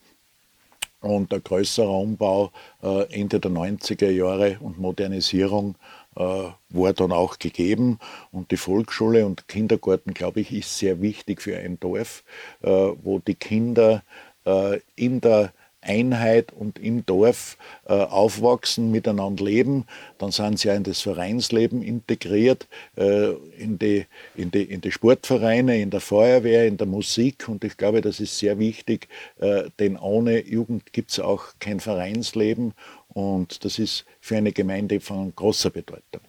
[1.00, 2.50] Und der größere Umbau
[2.82, 7.98] Ende der 90er Jahre und Modernisierung äh, war dann auch gegeben.
[8.32, 12.24] Und die Volksschule und Kindergarten, glaube ich, ist sehr wichtig für ein Dorf,
[12.62, 14.02] äh, wo die Kinder
[14.44, 19.86] äh, in der Einheit und im Dorf äh, aufwachsen, miteinander leben.
[20.18, 24.92] Dann sind sie ja in das Vereinsleben integriert, äh, in, die, in, die, in die
[24.92, 27.48] Sportvereine, in der Feuerwehr, in der Musik.
[27.48, 31.80] Und ich glaube, das ist sehr wichtig, äh, denn ohne Jugend gibt es auch kein
[31.80, 32.74] Vereinsleben.
[33.12, 36.20] Und das ist für eine Gemeinde von großer Bedeutung.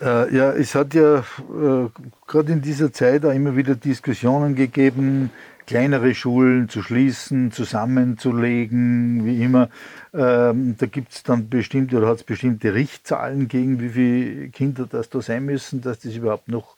[0.00, 1.88] Äh, ja, es hat ja äh,
[2.26, 5.30] gerade in dieser Zeit auch immer wieder Diskussionen gegeben,
[5.66, 9.68] kleinere Schulen zu schließen, zusammenzulegen, wie immer.
[10.14, 14.86] Ähm, da gibt es dann bestimmte oder hat es bestimmte Richtzahlen gegen, wie viele Kinder
[14.90, 16.76] das da sein müssen, dass das überhaupt noch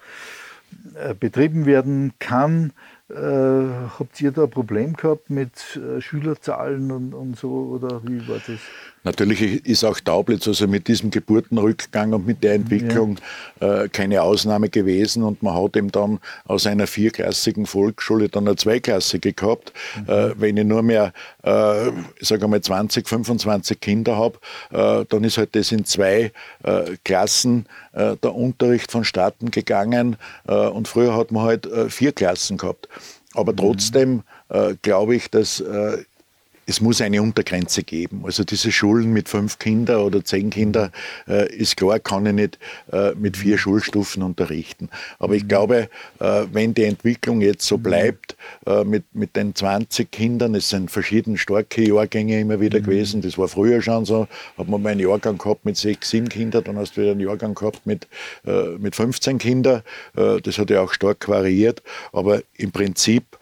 [0.94, 2.72] äh, betrieben werden kann.
[3.11, 3.14] Äh,
[3.99, 8.37] habt ihr da ein Problem gehabt mit äh, Schülerzahlen und, und so oder wie war
[8.37, 8.59] das?
[9.05, 13.18] Natürlich ist auch Taublitz also mit diesem Geburtenrückgang und mit der Entwicklung
[13.61, 13.85] ja.
[13.85, 18.57] äh, keine Ausnahme gewesen und man hat eben dann aus einer vierklassigen Volksschule dann eine
[18.57, 19.73] zweiklassige gehabt.
[19.97, 20.12] Mhm.
[20.12, 21.90] Äh, wenn ich nur mehr, äh,
[22.21, 24.38] sage mal 20, 25 Kinder habe,
[24.71, 26.33] äh, dann ist halt das in zwei
[26.64, 32.88] äh, Klassen der Unterricht vonstatten gegangen und früher hat man halt vier Klassen gehabt.
[33.38, 33.57] Aber mhm.
[33.57, 34.22] trotzdem
[34.83, 35.62] glaube ich, dass
[36.68, 38.22] es muss eine Untergrenze geben.
[38.24, 40.90] Also diese Schulen mit fünf Kindern oder zehn Kindern
[41.26, 42.59] äh, ist klar, kann ich nicht
[42.92, 44.90] äh, mit vier Schulstufen unterrichten.
[45.18, 45.88] Aber ich glaube,
[46.20, 50.90] äh, wenn die Entwicklung jetzt so bleibt, äh, mit, mit den 20 Kindern, es sind
[50.90, 52.85] verschiedene starke Jahrgänge immer wieder mhm.
[52.85, 54.28] gewesen, das war früher schon so,
[54.59, 57.20] hat man mal einen Jahrgang gehabt mit sechs, sieben Kindern, dann hast du wieder einen
[57.20, 58.07] Jahrgang gehabt mit,
[58.46, 59.83] äh, mit 15 Kindern.
[60.16, 63.38] Äh, das hat ja auch stark variiert, aber im Prinzip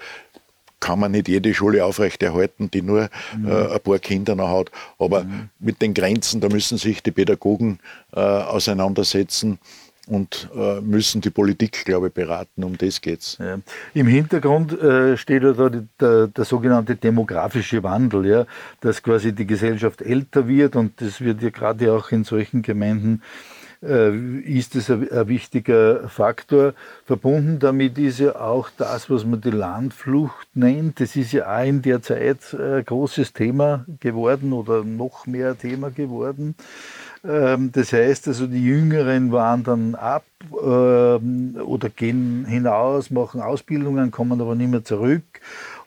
[0.80, 3.48] kann man nicht jede Schule aufrechterhalten, die nur mhm.
[3.48, 4.70] äh, ein paar Kinder noch hat.
[4.98, 5.48] Aber mhm.
[5.58, 7.78] mit den Grenzen, da müssen sich die Pädagogen
[8.12, 9.58] äh, auseinandersetzen
[10.06, 12.62] und äh, müssen die Politik, glaube ich, beraten.
[12.62, 13.38] Um das geht's.
[13.40, 13.58] Ja.
[13.92, 18.46] Im Hintergrund äh, steht ja da die, der, der, sogenannte demografische Wandel, ja,
[18.80, 23.22] dass quasi die Gesellschaft älter wird und das wird ja gerade auch in solchen Gemeinden
[23.80, 26.74] ist es ein, wichtiger Faktor.
[27.04, 31.00] Verbunden damit ist ja auch das, was man die Landflucht nennt.
[31.00, 35.90] Das ist ja auch in der Zeit ein großes Thema geworden oder noch mehr Thema
[35.90, 36.54] geworden.
[37.26, 40.24] Ähm, das heißt also, die Jüngeren wandern ab
[40.62, 45.24] ähm, oder gehen hinaus, machen Ausbildungen, kommen aber nicht mehr zurück.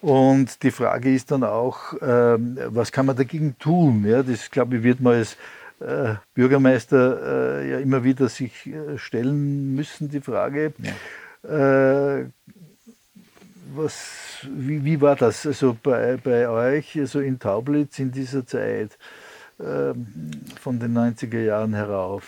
[0.01, 4.05] Und die Frage ist dann auch, ähm, was kann man dagegen tun?
[4.07, 5.37] Ja, das, glaube ich, wird man als
[5.79, 10.73] äh, Bürgermeister äh, ja immer wieder sich äh, stellen müssen, die Frage.
[10.79, 12.25] Ja.
[13.73, 18.97] was, wie, wie, war das also bei, bei euch, also in Taublitz in dieser Zeit
[19.61, 20.07] ähm,
[20.59, 22.23] von den 90er Jahren herauf?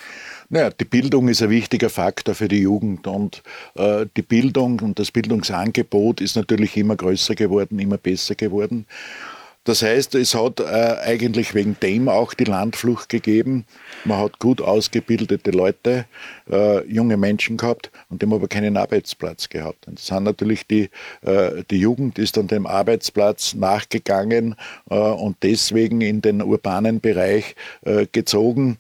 [0.50, 3.42] Naja, die Bildung ist ein wichtiger Faktor für die Jugend und
[3.76, 8.86] äh, die Bildung und das Bildungsangebot ist natürlich immer größer geworden, immer besser geworden.
[9.64, 13.66] Das heißt, es hat äh, eigentlich wegen dem auch die Landflucht gegeben.
[14.06, 16.06] Man hat gut ausgebildete Leute,
[16.50, 19.88] äh, junge Menschen gehabt und haben aber keinen Arbeitsplatz gehabt.
[19.88, 20.90] Und das sind natürlich die,
[21.22, 24.56] äh, die Jugend ist dann dem Arbeitsplatz nachgegangen
[24.90, 28.80] äh, und deswegen in den urbanen Bereich äh, gezogen.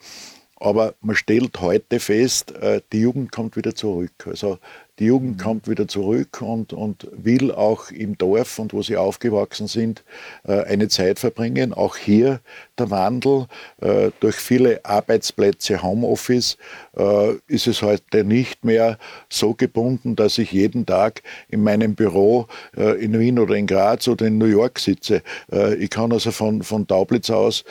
[0.61, 4.11] Aber man stellt heute fest, äh, die Jugend kommt wieder zurück.
[4.27, 4.59] Also
[5.01, 9.65] die Jugend kommt wieder zurück und, und will auch im Dorf und wo sie aufgewachsen
[9.65, 10.03] sind,
[10.43, 11.73] äh, eine Zeit verbringen.
[11.73, 12.39] Auch hier
[12.81, 13.47] der Wandel
[13.81, 16.57] äh, durch viele Arbeitsplätze, Homeoffice,
[16.97, 18.97] äh, ist es heute nicht mehr
[19.29, 24.25] so gebunden, dass ich jeden Tag in meinem Büro in Wien oder in Graz oder
[24.25, 25.21] in New York sitze.
[25.79, 27.63] Ich kann also von, von Taublitz aus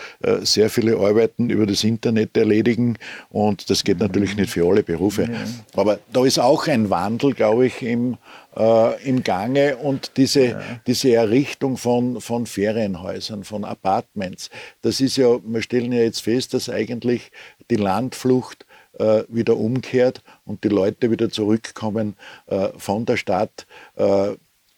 [0.43, 2.99] sehr viele Arbeiten über das Internet erledigen
[3.31, 5.29] und das geht natürlich nicht für alle Berufe.
[5.75, 8.17] Aber da ist auch ein Wandel, glaube ich, im,
[8.57, 10.61] äh, im Gange und diese, ja.
[10.87, 14.51] diese Errichtung von, von Ferienhäusern, von Apartments.
[14.83, 17.31] Das ist ja, wir stellen ja jetzt fest, dass eigentlich
[17.71, 18.67] die Landflucht
[18.99, 24.35] äh, wieder umkehrt und die Leute wieder zurückkommen äh, von der Stadt äh,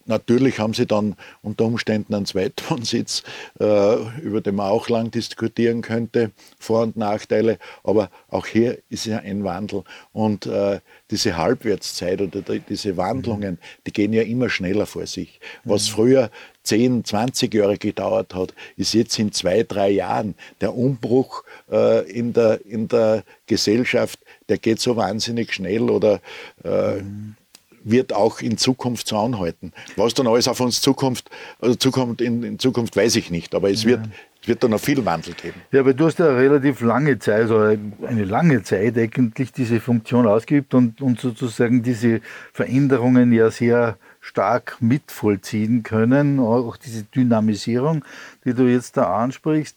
[0.06, 3.22] Natürlich haben sie dann unter Umständen einen Zweitwohnsitz,
[3.60, 9.06] äh, über den man auch lang diskutieren könnte, Vor- und Nachteile, aber auch hier ist
[9.06, 9.84] ja ein Wandel.
[10.12, 15.40] Und äh, diese Halbwertszeit oder die, diese Wandlungen, die gehen ja immer schneller vor sich.
[15.64, 15.94] Was mhm.
[15.94, 16.30] früher
[16.64, 20.34] 10, 20 Jahre gedauert hat, ist jetzt in zwei, drei Jahren.
[20.60, 26.20] Der Umbruch äh, in, der, in der Gesellschaft, der geht so wahnsinnig schnell oder
[26.64, 27.36] äh, mhm
[27.84, 29.72] wird auch in Zukunft so anhalten.
[29.96, 33.70] Was dann alles auf uns Zukunft, also Zukunft in, in Zukunft weiß ich nicht, aber
[33.70, 34.00] es wird,
[34.40, 35.60] es wird dann noch viel Wandel geben.
[35.70, 37.58] Ja, aber du hast ja relativ lange Zeit, also
[38.06, 42.20] eine lange Zeit eigentlich diese Funktion ausgeübt und, und sozusagen diese
[42.52, 48.04] Veränderungen ja sehr stark mitvollziehen können, auch diese Dynamisierung,
[48.44, 49.76] die du jetzt da ansprichst.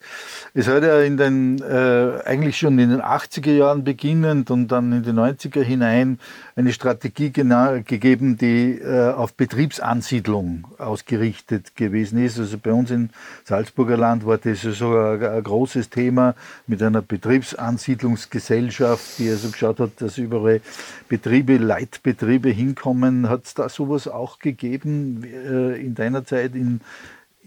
[0.54, 4.91] Es hat ja in den, äh, eigentlich schon in den 80er Jahren beginnend und dann
[4.91, 6.19] in die 90er hinein
[6.56, 12.39] eine Strategie gegeben, die äh, auf Betriebsansiedlung ausgerichtet gewesen ist.
[12.39, 13.10] Also bei uns im
[13.43, 19.99] Salzburger Land war das sogar ein großes Thema mit einer Betriebsansiedlungsgesellschaft, die also geschaut hat,
[19.99, 20.62] dass überall
[21.10, 23.30] Betriebe, Leitbetriebe hinkommen.
[23.30, 26.82] Hat es da sowas auch gegeben äh, in deiner Zeit in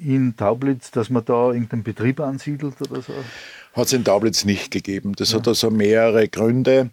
[0.00, 3.12] in Taublitz, dass man da irgendeinen Betrieb ansiedelt oder so?
[3.74, 5.14] Hat es in Taublitz nicht gegeben.
[5.16, 5.38] Das ja.
[5.38, 6.90] hat also mehrere Gründe.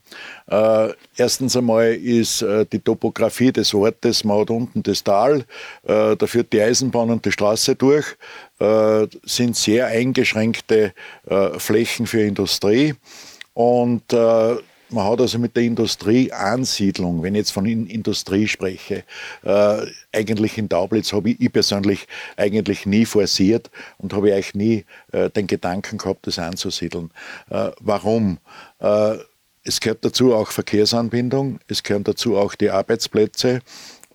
[0.47, 5.45] Äh, erstens einmal ist äh, die Topografie des Ortes, man hat unten das Tal,
[5.83, 8.05] äh, da führt die Eisenbahn und die Straße durch,
[8.59, 10.93] äh, sind sehr eingeschränkte
[11.27, 12.93] äh, Flächen für Industrie
[13.53, 14.55] und äh,
[14.89, 19.03] man hat also mit der Industrieansiedlung, wenn ich jetzt von Industrie spreche,
[19.43, 19.77] äh,
[20.13, 25.29] eigentlich in Taublitz habe ich, ich, persönlich eigentlich nie forciert und habe eigentlich nie äh,
[25.29, 27.11] den Gedanken gehabt, das anzusiedeln.
[27.49, 28.37] Äh, warum?
[28.79, 29.17] Äh,
[29.67, 33.61] es gehört dazu auch Verkehrsanbindung, es gehören dazu auch die Arbeitsplätze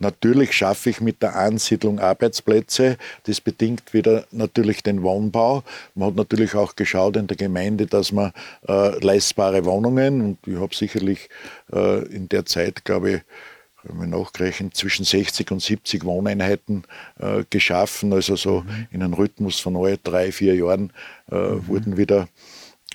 [0.01, 2.97] natürlich schaffe ich mit der Ansiedlung Arbeitsplätze.
[3.23, 5.63] Das bedingt wieder natürlich den Wohnbau.
[5.95, 8.33] Man hat natürlich auch geschaut in der Gemeinde, dass man
[8.67, 11.29] äh, leistbare Wohnungen, und ich habe sicherlich
[11.71, 13.21] äh, in der Zeit, glaube ich,
[13.83, 16.83] wenn wir nachgerechnet, zwischen 60 und 70 Wohneinheiten
[17.19, 18.13] äh, geschaffen.
[18.13, 18.87] Also so mhm.
[18.91, 20.91] in einem Rhythmus von drei, vier Jahren
[21.31, 21.67] äh, mhm.
[21.67, 22.27] wurden wieder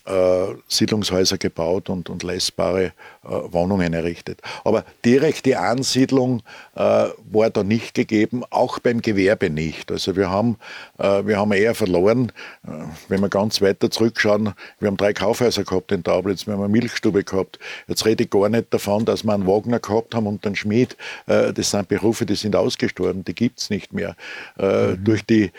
[0.07, 2.93] äh, Siedlungshäuser gebaut und, und leistbare
[3.27, 4.41] Wohnungen errichtet.
[4.65, 6.43] Aber direkte Ansiedlung
[6.75, 9.91] äh, war da nicht gegeben, auch beim Gewerbe nicht.
[9.91, 10.57] Also wir haben,
[10.99, 12.33] äh, wir haben eher verloren,
[12.67, 12.71] äh,
[13.09, 16.73] wenn wir ganz weiter zurückschauen, wir haben drei Kaufhäuser gehabt in Taublitz, wir haben eine
[16.73, 17.59] Milchstube gehabt.
[17.89, 20.97] Jetzt rede ich gar nicht davon, dass wir einen Wagner gehabt haben und einen Schmied.
[21.27, 24.17] Äh, das sind Berufe, die sind ausgestorben, die gibt es nicht mehr.
[24.59, 25.05] Mhm.
[25.05, 25.53] durch, die,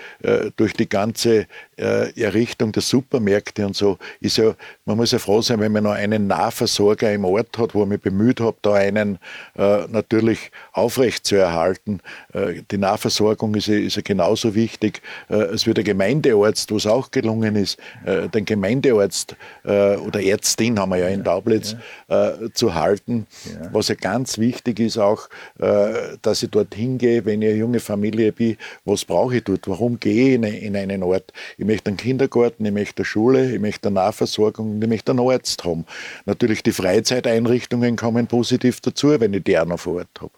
[0.55, 5.59] durch die ganze Errichtung der Supermärkte und so ist ja, man muss ja froh sein,
[5.59, 9.19] wenn man noch einen Nahversorger im Ort hat, wo ich mich bemüht habe, da einen
[9.55, 11.99] äh, natürlich aufrecht zu erhalten.
[12.33, 16.85] Äh, die Nahversorgung ist, ist ja genauso wichtig äh, als wie der Gemeindearzt, wo es
[16.85, 21.75] auch gelungen ist, äh, den Gemeindearzt äh, oder Ärztin haben wir ja in Daublitz.
[22.07, 23.27] Äh, zu halten.
[23.71, 28.31] Was ja ganz wichtig ist auch, dass ich dorthin gehe, wenn ich eine junge Familie
[28.31, 29.67] bin, was brauche ich dort?
[29.67, 31.33] Warum gehe ich in, in einen Ort?
[31.57, 35.19] Ich möchte einen Kindergarten, ich möchte eine Schule, ich möchte eine Nahversorgung Versorgung, nämlich den
[35.19, 35.85] Arzt haben.
[36.25, 37.46] Natürlich die Freizeiteinrichtungen
[37.95, 40.31] kommen positiv dazu, wenn ich die auch noch vor Ort habe.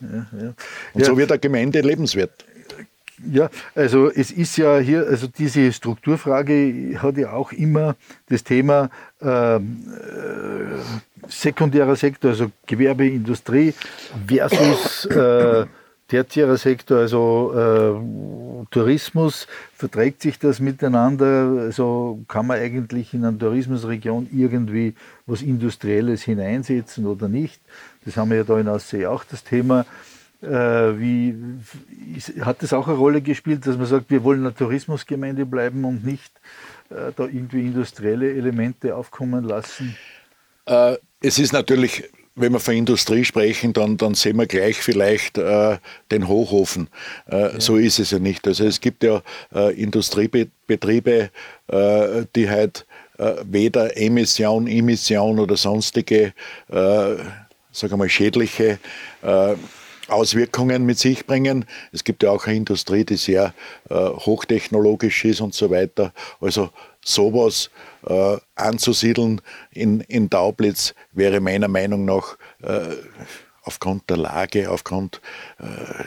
[0.00, 0.54] Ja, ja.
[0.94, 1.04] Und ja.
[1.04, 2.44] so wird der Gemeinde lebenswert.
[3.30, 7.96] Ja, also es ist ja hier, also diese Strukturfrage hat ja auch immer
[8.30, 8.88] das Thema
[9.20, 13.74] ähm, äh, sekundärer Sektor, also Gewerbe, Industrie
[14.26, 15.66] versus äh,
[16.10, 19.46] tertiärer Sektor, also äh, Tourismus,
[19.76, 21.60] verträgt sich das miteinander?
[21.60, 24.94] Also kann man eigentlich in einer Tourismusregion irgendwie
[25.26, 27.60] was Industrielles hineinsetzen oder nicht?
[28.04, 29.86] Das haben wir ja da in Aussee auch das Thema.
[30.42, 31.34] Äh, wie,
[32.40, 36.04] hat das auch eine Rolle gespielt, dass man sagt, wir wollen eine Tourismusgemeinde bleiben und
[36.04, 36.32] nicht
[36.88, 39.96] äh, da irgendwie industrielle Elemente aufkommen lassen?
[40.66, 45.38] Äh, es ist natürlich wenn wir von Industrie sprechen, dann, dann sehen wir gleich vielleicht
[45.38, 45.78] äh,
[46.10, 46.88] den Hochofen.
[47.30, 47.60] Äh, ja.
[47.60, 48.46] So ist es ja nicht.
[48.46, 49.22] Also es gibt ja
[49.54, 51.30] äh, Industriebetriebe,
[51.68, 52.86] äh, die halt
[53.18, 56.32] äh, weder Emission, Emission oder sonstige,
[56.68, 58.78] äh, sagen wir mal, schädliche
[60.08, 61.66] Auswirkungen mit sich bringen.
[61.92, 63.54] Es gibt ja auch eine Industrie, die sehr
[63.88, 66.12] hochtechnologisch ist und so weiter.
[66.40, 66.70] Also
[67.04, 67.70] sowas
[68.06, 72.96] äh, anzusiedeln in, in Daublitz wäre meiner Meinung nach äh,
[73.62, 75.20] aufgrund der Lage, aufgrund,
[75.58, 76.04] äh,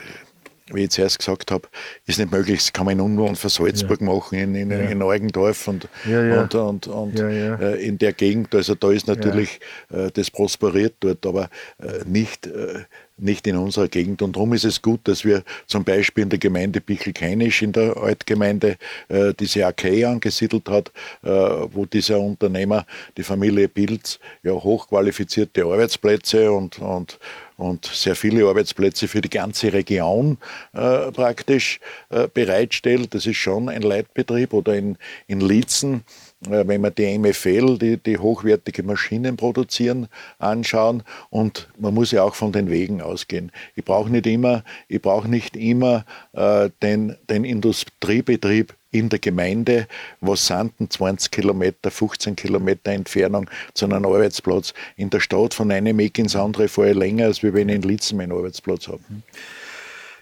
[0.74, 1.68] wie ich zuerst gesagt habe,
[2.06, 2.58] ist nicht möglich.
[2.58, 4.06] Das kann man in Unruh und für Salzburg ja.
[4.06, 4.78] machen, in, in, ja.
[4.78, 8.54] in Eugendorf und, ja, und, und, und äh, in der Gegend.
[8.54, 9.60] Also da ist natürlich,
[9.90, 12.84] äh, das prosperiert dort, aber äh, nicht äh,
[13.16, 14.22] nicht in unserer Gegend.
[14.22, 17.96] Und darum ist es gut, dass wir zum Beispiel in der Gemeinde Bichelkeinisch, in der
[17.96, 18.76] Altgemeinde,
[19.08, 26.50] äh, diese AK angesiedelt hat, äh, wo dieser Unternehmer, die Familie Pilz, ja hochqualifizierte Arbeitsplätze
[26.50, 27.18] und, und,
[27.56, 30.38] und sehr viele Arbeitsplätze für die ganze Region
[30.72, 33.14] äh, praktisch äh, bereitstellt.
[33.14, 34.52] Das ist schon ein Leitbetrieb.
[34.52, 36.04] Oder in, in Lietzen
[36.46, 41.02] äh, wenn wir die MFL, die, die hochwertige Maschinen produzieren, anschauen.
[41.30, 43.52] Und man muss ja auch von den Wegen ausgehen.
[43.74, 49.86] Ich brauche nicht immer, ich brauche nicht immer äh, den, den Industriebetrieb in der Gemeinde,
[50.20, 54.72] was sind denn 20 Kilometer, 15 Kilometer Entfernung zu einem Arbeitsplatz.
[54.96, 57.82] In der Stadt von einem Eck ins andere fahre ich länger, als wenn ich in
[57.82, 59.00] Litzen meinen Arbeitsplatz habe.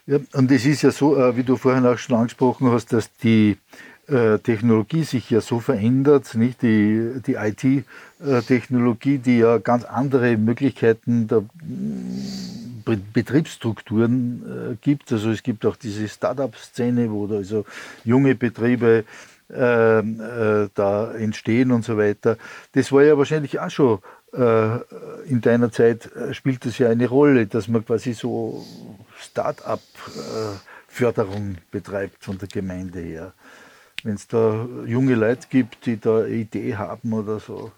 [0.06, 3.12] Ja, und es ist ja so, äh, wie du vorhin auch schon angesprochen hast, dass
[3.22, 3.56] die
[4.08, 11.28] äh, Technologie sich ja so verändert, nicht die, die IT-Technologie, die ja ganz andere Möglichkeiten
[11.28, 11.44] der
[12.84, 15.12] Betriebsstrukturen äh, gibt.
[15.12, 17.66] Also es gibt auch diese Start-up-Szene, wo da also
[18.04, 19.04] junge Betriebe
[19.50, 22.38] äh, äh, da entstehen und so weiter.
[22.72, 23.98] Das war ja wahrscheinlich auch schon
[24.32, 24.78] äh,
[25.26, 28.64] in deiner Zeit spielt das ja eine Rolle, dass man quasi so
[29.18, 33.34] Start-up-Förderung betreibt von der Gemeinde her
[34.04, 37.72] wenn es da junge Leute gibt, die da eine Idee haben oder so.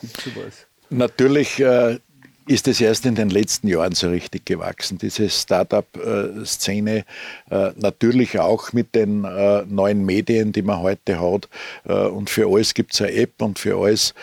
[0.00, 0.66] Gibt es sowas?
[0.90, 1.98] Natürlich äh,
[2.46, 7.04] ist es erst in den letzten Jahren so richtig gewachsen, diese Startup-Szene.
[7.50, 11.48] Äh, natürlich auch mit den äh, neuen Medien, die man heute hat.
[11.84, 14.14] Äh, und für alles gibt es eine App und für alles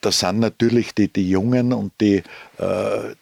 [0.00, 2.22] da sind natürlich die, die Jungen und die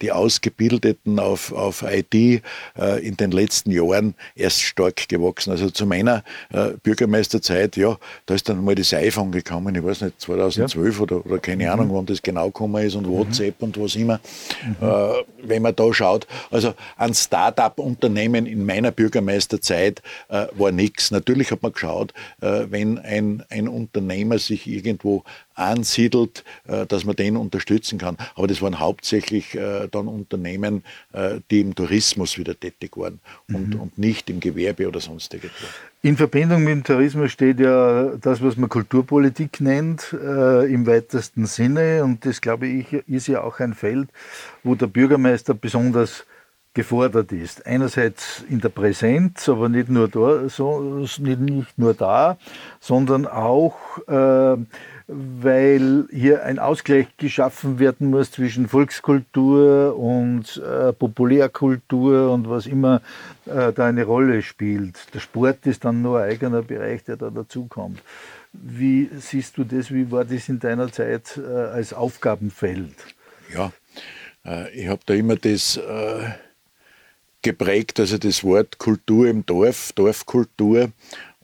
[0.03, 5.51] die Ausgebildeten auf, auf IT äh, in den letzten Jahren erst stark gewachsen.
[5.51, 10.03] Also zu meiner äh, Bürgermeisterzeit, ja, da ist dann mal das iPhone gekommen, ich weiß
[10.03, 11.03] nicht, 2012 ja.
[11.03, 11.71] oder, oder keine mhm.
[11.71, 13.13] Ahnung, wann das genau gekommen ist und mhm.
[13.13, 13.67] WhatsApp mhm.
[13.67, 14.21] und was immer.
[14.65, 14.89] Mhm.
[14.89, 21.11] Äh, wenn man da schaut, also ein Start-up-Unternehmen in meiner Bürgermeisterzeit äh, war nichts.
[21.11, 25.25] Natürlich hat man geschaut, äh, wenn ein, ein Unternehmer sich irgendwo
[25.55, 28.17] ansiedelt, äh, dass man den unterstützen kann.
[28.35, 33.75] Aber das waren hauptsächlich äh, dann Unternehmen, äh, die im Tourismus wieder tätig waren und,
[33.75, 33.81] mhm.
[33.81, 35.51] und nicht im Gewerbe oder sonstiges.
[36.03, 41.47] In Verbindung mit dem Tourismus steht ja das, was man Kulturpolitik nennt, äh, im weitesten
[41.47, 42.05] Sinne.
[42.05, 44.09] Und das, glaube ich, ist ja auch ein Feld,
[44.63, 46.25] wo der Bürgermeister besonders
[46.75, 47.67] gefordert ist.
[47.67, 52.39] Einerseits in der Präsenz, aber nicht nur da, so, nicht, nicht nur da
[52.81, 54.57] sondern auch äh,
[55.09, 63.01] weil hier ein Ausgleich geschaffen werden muss zwischen Volkskultur und äh, Populärkultur und was immer
[63.47, 64.99] äh, da eine Rolle spielt.
[65.15, 68.03] Der Sport ist dann nur ein eigener Bereich, der da dazukommt.
[68.53, 69.91] Wie siehst du das?
[69.91, 72.95] Wie war das in deiner Zeit äh, als Aufgabenfeld?
[73.55, 73.73] Ja,
[74.45, 76.29] äh, ich habe da immer das äh,
[77.41, 80.93] geprägt, also das Wort Kultur im Dorf, Dorfkultur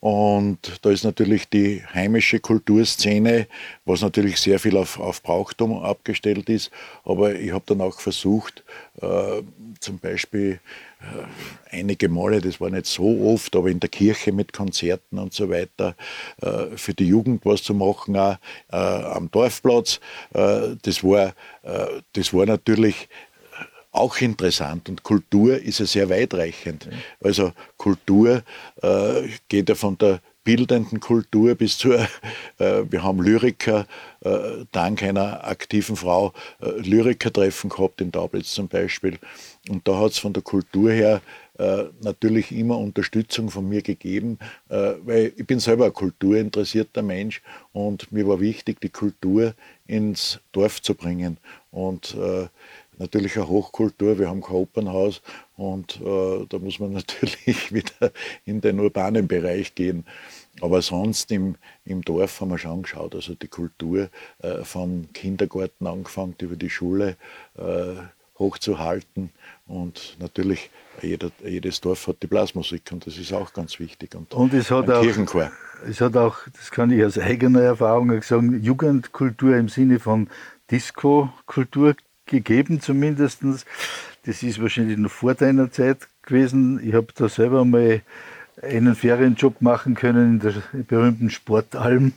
[0.04, 3.46] und da ist natürlich die heimische Kulturszene,
[3.86, 6.70] was natürlich sehr viel auf, auf Brauchtum abgestellt ist.
[7.06, 8.64] Aber ich habe dann auch versucht,
[9.00, 9.40] äh,
[9.80, 10.60] zum Beispiel
[11.00, 15.32] äh, einige Male, das war nicht so oft, aber in der Kirche mit Konzerten und
[15.32, 15.96] so weiter,
[16.42, 18.36] äh, für die Jugend was zu machen, auch
[18.72, 20.00] äh, am Dorfplatz.
[20.34, 21.28] Äh, das, war,
[21.62, 23.08] äh, das war natürlich
[23.94, 24.88] auch interessant.
[24.88, 26.88] Und Kultur ist ja sehr weitreichend.
[27.22, 28.42] Also Kultur
[28.82, 31.98] äh, geht ja von der bildenden Kultur bis zur,
[32.58, 33.86] äh, wir haben Lyriker,
[34.20, 39.18] äh, dank einer aktiven Frau, äh, Lyrikertreffen gehabt in Tablitz zum Beispiel.
[39.68, 41.22] Und da hat es von der Kultur her
[41.58, 44.38] äh, natürlich immer Unterstützung von mir gegeben,
[44.68, 47.42] äh, weil ich bin selber ein kulturinteressierter Mensch
[47.72, 49.54] und mir war wichtig, die Kultur
[49.86, 51.38] ins Dorf zu bringen.
[51.70, 52.48] Und äh,
[52.98, 54.18] natürlich eine Hochkultur.
[54.18, 55.22] Wir haben kein Opernhaus
[55.56, 58.12] und äh, da muss man natürlich wieder
[58.44, 60.04] in den urbanen Bereich gehen.
[60.60, 65.86] Aber sonst im, im Dorf haben wir schon geschaut, also die Kultur äh, vom Kindergarten
[65.86, 67.16] angefangen über die Schule
[67.56, 67.94] äh,
[68.38, 69.30] hochzuhalten
[69.66, 70.70] und natürlich
[71.02, 74.14] jeder, jedes Dorf hat die Blasmusik und das ist auch ganz wichtig.
[74.14, 75.50] Und, und es hat auch, Kirchenchor.
[75.88, 80.28] Es hat auch, das kann ich aus eigener Erfahrung sagen, Jugendkultur im Sinne von
[80.70, 81.94] Disco-Kultur
[82.26, 83.40] gegeben zumindest.
[84.24, 86.80] Das ist wahrscheinlich noch vor deiner Zeit gewesen.
[86.82, 88.02] Ich habe da selber mal
[88.62, 90.54] einen Ferienjob machen können in der
[90.84, 92.12] berühmten Sportalm.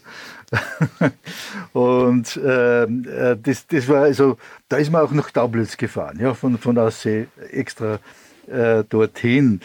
[1.73, 4.37] und ähm, äh, das, das war also,
[4.69, 7.99] da ist man auch nach Daublitz gefahren, ja, von, von Aussee extra
[8.47, 9.59] äh, dorthin.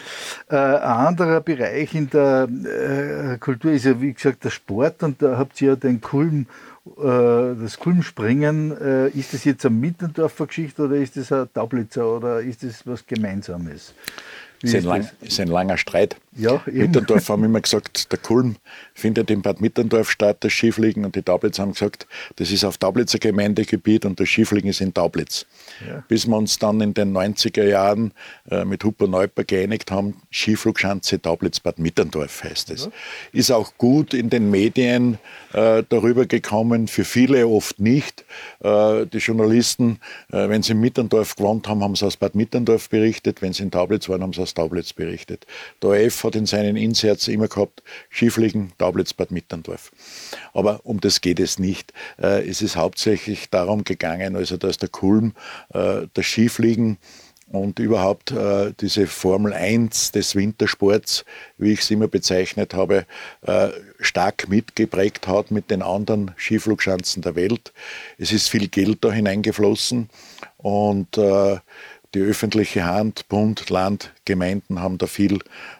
[0.49, 5.21] Äh, ein anderer Bereich in der äh, Kultur ist ja, wie gesagt, der Sport und
[5.21, 6.47] da habt ihr ja den Kulm
[6.85, 12.41] das Kulmspringen, äh, ist das jetzt eine Mittendorfer Geschichte oder ist das ein Taublitzer oder
[12.41, 13.93] ist das was Gemeinsames?
[14.61, 16.17] Ist ein, lang, ist ein, langer Streit.
[16.35, 18.55] Ja, Mittendorf haben immer gesagt, der Kulm
[18.93, 21.05] findet in Bad Mittendorf statt, das Skifliegen.
[21.05, 22.07] Und die Taublitz haben gesagt,
[22.37, 25.45] das ist auf Taublitzer Gemeindegebiet und das Skifliegen ist in Taublitz.
[25.87, 26.03] Ja.
[26.07, 28.13] Bis wir uns dann in den 90er Jahren
[28.49, 32.85] äh, mit Huber Neuper geeinigt haben, Skiflugschanze Taublitz Bad Mittendorf heißt es.
[32.85, 32.91] Ja.
[33.31, 35.19] Ist auch gut in den Medien
[35.53, 38.25] äh, darüber gekommen, für viele oft nicht.
[38.61, 39.99] Äh, die Journalisten,
[40.31, 43.63] äh, wenn sie in Mittendorf gewohnt haben, haben sie aus Bad Mittendorf berichtet, wenn sie
[43.63, 45.45] in Taublitz waren, haben sie aus Taublitz berichtet.
[45.81, 49.91] Der OF hat in seinen Inserts immer gehabt, Skifliegen, Taublitz, Bad Mitterndorf.
[50.53, 51.93] Aber um das geht es nicht.
[52.21, 55.33] Äh, es ist hauptsächlich darum gegangen, also dass der Kulm,
[55.73, 56.97] äh, das Skifliegen
[57.53, 61.23] und überhaupt äh, diese Formel 1 des Wintersports,
[61.57, 63.05] wie ich es immer bezeichnet habe,
[63.43, 63.69] äh,
[63.99, 67.71] stark mitgeprägt hat mit den anderen Skiflugschanzen der Welt.
[68.17, 70.09] Es ist viel Geld da hineingeflossen
[70.57, 71.57] und äh,
[72.13, 75.39] die öffentliche Hand, Bund, Land, Gemeinden haben da viel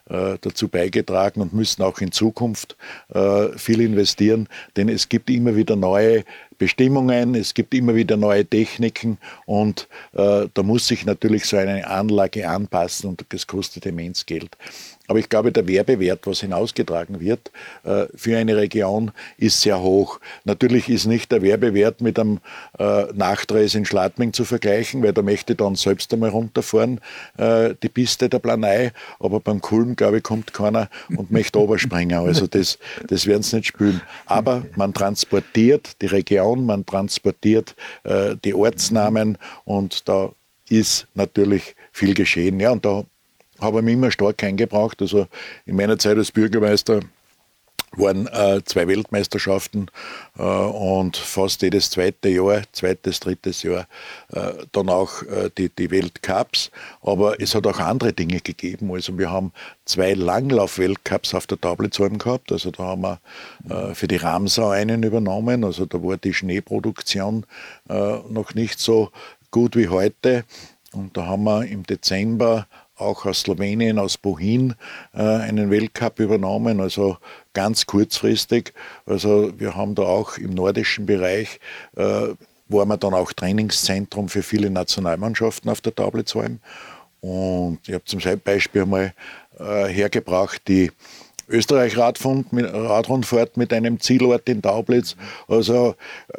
[0.09, 2.75] äh, dazu beigetragen und müssen auch in Zukunft
[3.13, 6.23] äh, viel investieren, denn es gibt immer wieder neue
[6.57, 11.87] Bestimmungen, es gibt immer wieder neue Techniken und äh, da muss sich natürlich so eine
[11.87, 14.57] Anlage anpassen und das kostet immens Geld.
[15.07, 17.51] Aber ich glaube, der Werbewert, was hinausgetragen wird
[17.83, 20.19] äh, für eine Region, ist sehr hoch.
[20.45, 22.39] Natürlich ist nicht der Werbewert mit einem
[22.79, 27.01] äh, Nachdrehs in Schladming zu vergleichen, weil da möchte ich dann selbst einmal runterfahren,
[27.37, 28.93] äh, die Piste der Planei.
[29.19, 32.19] Aber beim Kulm glaube ich, kommt keiner und möchte oberspringen.
[32.19, 34.01] Also das, das werden sie nicht spüren.
[34.25, 37.75] Aber man transportiert die Region, man transportiert
[38.43, 40.31] die Ortsnamen und da
[40.69, 42.59] ist natürlich viel geschehen.
[42.59, 43.03] Ja, und da
[43.63, 45.01] habe ich mich immer stark eingebracht.
[45.01, 45.27] Also
[45.65, 47.01] in meiner Zeit als Bürgermeister
[47.97, 49.89] waren äh, zwei Weltmeisterschaften
[50.37, 53.87] äh, und fast jedes zweite Jahr, zweites, drittes Jahr,
[54.31, 56.71] äh, dann auch äh, die, die Weltcups.
[57.01, 58.91] Aber es hat auch andere Dinge gegeben.
[58.91, 59.51] Also wir haben
[59.85, 62.51] zwei Langlauf-Weltcups auf der Tablitzalm gehabt.
[62.51, 63.19] Also da haben wir
[63.69, 65.63] äh, für die Ramsau einen übernommen.
[65.63, 67.45] Also da war die Schneeproduktion
[67.89, 69.11] äh, noch nicht so
[69.51, 70.45] gut wie heute.
[70.93, 74.75] Und da haben wir im Dezember auch aus Slowenien, aus Bohin,
[75.13, 77.17] äh, einen Weltcup übernommen, also
[77.53, 78.73] ganz kurzfristig.
[79.05, 81.59] Also wir haben da auch im nordischen Bereich,
[81.95, 82.27] äh,
[82.69, 86.59] waren wir dann auch Trainingszentrum für viele Nationalmannschaften auf der Tablitzalm.
[87.21, 89.13] Und ich habe zum Beispiel mal
[89.59, 90.91] äh, hergebracht die
[91.49, 95.15] Österreich-Radrundfahrt mit einem Zielort in Taublitz.
[95.47, 95.95] Also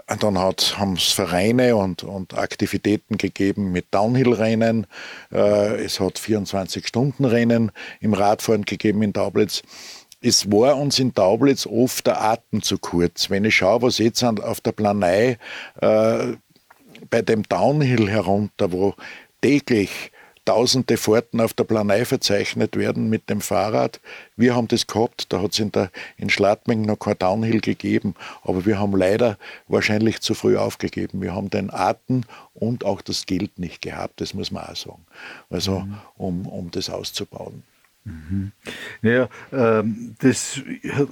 [0.06, 4.86] äh, dann haben es Vereine und, und Aktivitäten gegeben mit Downhill-Rennen.
[5.32, 9.62] Äh, es hat 24-Stunden-Rennen im Radfahren gegeben in Taublitz.
[10.20, 13.28] Es war uns in Taublitz oft der Atem zu kurz.
[13.28, 15.36] Wenn ich schaue, was jetzt auf der Planei
[15.82, 16.32] äh,
[17.10, 18.94] bei dem Downhill herunter, wo
[19.42, 20.12] täglich
[20.44, 24.00] tausende Fahrten auf der Planei verzeichnet werden mit dem Fahrrad.
[24.36, 25.72] Wir haben das gehabt, da hat es in,
[26.16, 29.38] in Schladming noch kein Downhill gegeben, aber wir haben leider
[29.68, 31.22] wahrscheinlich zu früh aufgegeben.
[31.22, 32.22] Wir haben den Atem
[32.52, 35.06] und auch das Geld nicht gehabt, das muss man auch sagen.
[35.50, 35.98] Also, mhm.
[36.16, 37.62] um, um das auszubauen.
[38.04, 38.52] Mhm.
[39.00, 40.60] Naja, ähm, das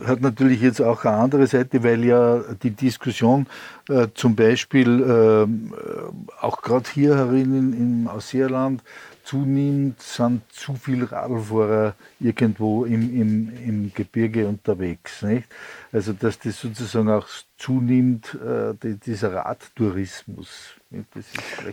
[0.04, 3.46] hat natürlich jetzt auch eine andere Seite, weil ja die Diskussion
[3.88, 8.82] äh, zum Beispiel ähm, äh, auch gerade hier herin im Ausseerland
[9.24, 15.22] zunimmt, sind zu viele Radlfahrer irgendwo im, im, im Gebirge unterwegs.
[15.22, 15.48] Nicht?
[15.92, 20.74] Also dass das sozusagen auch zunimmt, äh, die, dieser Radtourismus.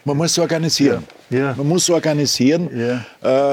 [0.06, 1.04] Man muss organisieren.
[1.30, 1.40] Ja.
[1.40, 1.54] Ja.
[1.56, 2.70] Man muss organisieren.
[2.76, 3.06] Ja.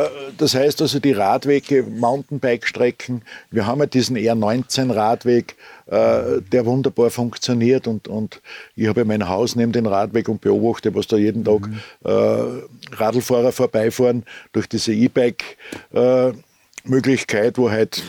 [0.04, 0.08] Äh,
[0.38, 3.22] das heißt also die Radwege, Mountainbike-Strecken.
[3.50, 5.56] Wir haben ja diesen R19-Radweg,
[5.86, 8.42] äh, der wunderbar funktioniert und, und
[8.74, 11.80] ich habe mein Haus neben den Radweg und beobachte, was da jeden Tag mhm.
[12.04, 12.64] äh,
[12.94, 18.02] Radlfahrer vorbeifahren durch diese E-Bike-Möglichkeit, wo halt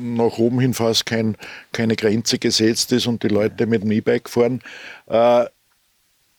[0.00, 1.36] nach oben hin fast kein,
[1.72, 4.60] keine Grenze gesetzt ist und die Leute mit dem E-Bike fahren.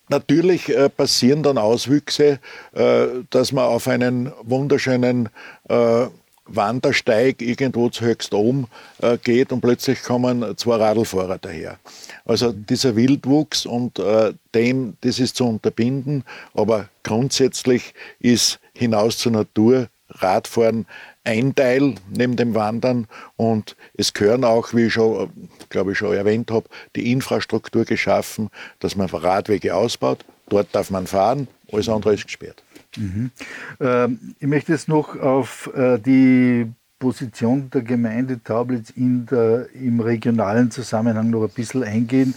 [0.10, 2.40] Natürlich äh, passieren dann Auswüchse,
[2.74, 5.30] äh, dass man auf einen wunderschönen
[5.70, 6.08] äh,
[6.52, 8.68] Wandersteig irgendwo zu höchst oben
[9.02, 11.78] äh, geht und plötzlich kommen zwei Radlfahrer daher.
[12.26, 19.34] Also dieser Wildwuchs und äh, dem, das ist zu unterbinden, aber grundsätzlich ist hinaus zur
[19.34, 20.88] Natur Radfahren
[21.24, 25.30] ein Teil neben dem Wandern und es gehören auch, wie ich schon,
[25.70, 28.50] glaube ich, schon erwähnt habe, die Infrastruktur geschaffen,
[28.80, 30.26] dass man Radwege ausbaut.
[30.48, 32.64] Dort darf man fahren, alles andere ist gesperrt.
[32.98, 33.32] Mhm.
[33.80, 40.00] Ähm, ich möchte jetzt noch auf äh, die Position der Gemeinde Taublitz in der, im
[40.00, 42.34] regionalen Zusammenhang noch ein bisschen eingehen.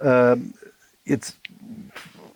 [0.00, 0.54] Ähm,
[1.04, 1.38] jetzt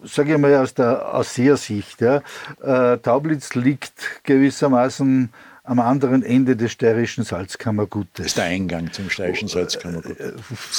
[0.03, 2.23] sage ich mal aus der Aussehersicht, ja,
[2.63, 5.31] äh, Taublitz liegt gewissermaßen
[5.67, 8.13] am anderen Ende des steirischen Salzkammergutes.
[8.15, 10.19] Das ist der Eingang zum steirischen Salzkammergut.
[10.19, 10.33] Äh,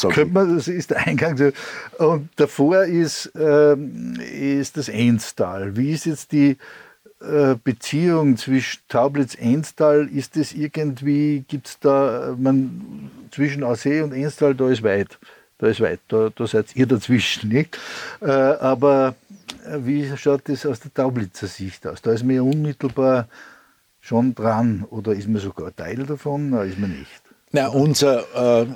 [0.09, 1.53] könnte man, das ist der Eingang.
[1.97, 5.75] Und davor ist, ähm, ist das Enstal.
[5.75, 6.57] Wie ist jetzt die
[7.19, 10.07] äh, Beziehung zwischen Taublitz-Enstal?
[10.07, 15.19] Ist das irgendwie, gibt es da, man, zwischen Aussee und Enstal, da ist weit.
[15.57, 17.77] Da ist weit, da, da seid ihr dazwischen, nicht?
[18.21, 19.15] Äh, aber
[19.65, 22.01] äh, wie schaut das aus der Taublitzer Sicht aus?
[22.01, 23.27] Da ist mir unmittelbar
[24.07, 27.21] schon dran oder ist man sogar Teil davon oder ist man nicht?
[27.51, 28.67] Na, unser, äh,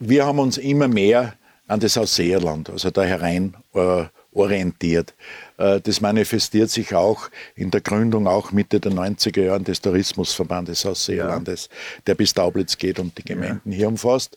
[0.00, 1.34] wir haben uns immer mehr
[1.68, 5.14] an das Ausseerland, also da herein äh, orientiert.
[5.56, 10.84] Äh, das manifestiert sich auch in der Gründung auch Mitte der 90er Jahre des Tourismusverbandes
[10.84, 12.02] Ausseerlandes, ja.
[12.06, 13.78] der bis Taublitz geht und die Gemeinden ja.
[13.78, 14.36] hier umfasst.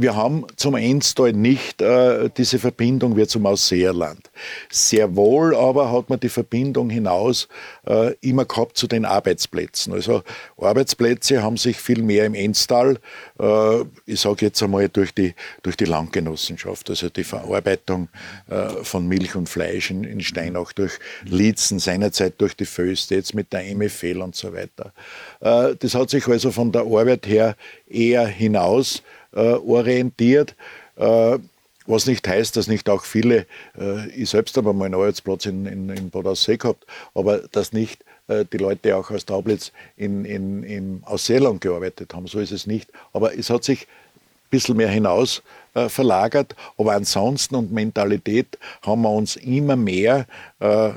[0.00, 4.30] Wir haben zum Enstal nicht äh, diese Verbindung wie zum Ausseerland.
[4.70, 7.48] Sehr wohl aber hat man die Verbindung hinaus
[7.84, 9.92] äh, immer gehabt zu den Arbeitsplätzen.
[9.92, 10.22] Also
[10.56, 13.00] Arbeitsplätze haben sich viel mehr im Enstal,
[13.40, 15.34] äh, ich sage jetzt einmal durch die,
[15.64, 18.08] durch die Landgenossenschaft, also die Verarbeitung
[18.48, 20.92] äh, von Milch und Fleisch in, in Steinach durch
[21.24, 24.92] Lietzen, seinerzeit durch die Föste, jetzt mit der MFL und so weiter.
[25.40, 27.56] Äh, das hat sich also von der Arbeit her
[27.88, 29.02] eher hinaus
[29.32, 30.54] äh, orientiert.
[30.96, 31.38] Äh,
[31.86, 33.46] was nicht heißt, dass nicht auch viele,
[33.78, 37.72] äh, ich selbst habe mal einen Arbeitsplatz in, in, in Bad Aussee gehabt, aber dass
[37.72, 42.26] nicht äh, die Leute auch aus Taublitz in, in, im Ausseeland gearbeitet haben.
[42.26, 42.90] So ist es nicht.
[43.12, 45.42] Aber es hat sich ein bisschen mehr hinaus
[45.74, 46.54] äh, verlagert.
[46.76, 50.26] Aber ansonsten und Mentalität haben wir uns immer mehr
[50.60, 50.90] äh,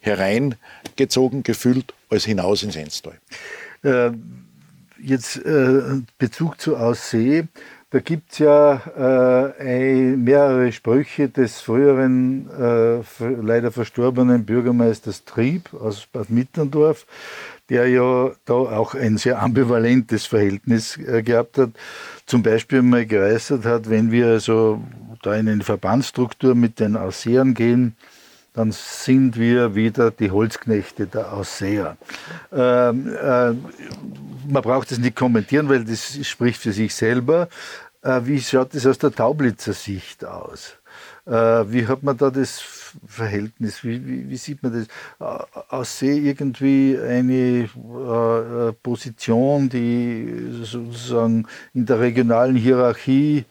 [0.00, 3.18] hereingezogen gefühlt als hinaus ins Enstal.
[4.98, 7.44] Jetzt äh, Bezug zu Aussee.
[7.90, 13.00] Da gibt es ja äh, mehrere Sprüche des früheren, äh,
[13.40, 17.06] leider verstorbenen Bürgermeisters Trieb aus Bad Mitterndorf,
[17.68, 21.70] der ja da auch ein sehr ambivalentes Verhältnis äh, gehabt hat.
[22.26, 24.82] Zum Beispiel mal geäußert hat, wenn wir also
[25.22, 27.96] da in eine Verbandsstruktur mit den Ausseern gehen,
[28.56, 31.98] dann sind wir wieder die Holzknechte der Ausseher.
[32.50, 33.52] Ähm, äh,
[34.50, 37.48] man braucht das nicht kommentieren, weil das spricht für sich selber.
[38.02, 40.76] Äh, wie schaut das aus der Taublitzer Sicht aus?
[41.26, 42.62] Äh, wie hat man da das
[43.06, 43.84] Verhältnis?
[43.84, 44.86] Wie, wie, wie sieht man das?
[45.20, 53.44] Äh, Aussee irgendwie eine äh, Position, die sozusagen in der regionalen Hierarchie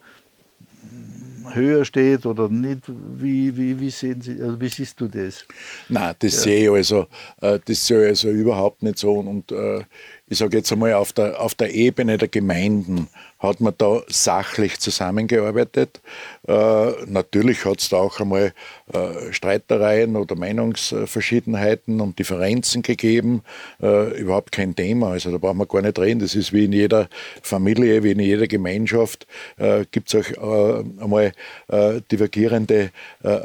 [1.54, 2.82] höher steht oder nicht?
[2.88, 5.44] Wie, wie, wie, sehen Sie, also wie siehst du das?
[5.88, 6.40] Nein, das ja.
[6.40, 7.06] sehe ich also,
[7.40, 9.12] äh, das sehe ich also überhaupt nicht so.
[9.14, 9.84] Und äh,
[10.28, 13.08] ich sage jetzt einmal, auf der, auf der Ebene der Gemeinden
[13.46, 16.00] hat man da sachlich zusammengearbeitet.
[16.46, 18.52] Äh, natürlich hat es da auch einmal
[18.92, 23.42] äh, Streitereien oder Meinungsverschiedenheiten und Differenzen gegeben.
[23.82, 25.10] Äh, überhaupt kein Thema.
[25.10, 26.20] Also da brauchen wir gar nicht reden.
[26.20, 27.08] Das ist wie in jeder
[27.42, 29.26] Familie, wie in jeder Gemeinschaft.
[29.56, 31.32] Äh, Gibt es auch äh, einmal
[31.68, 32.90] äh, divergierende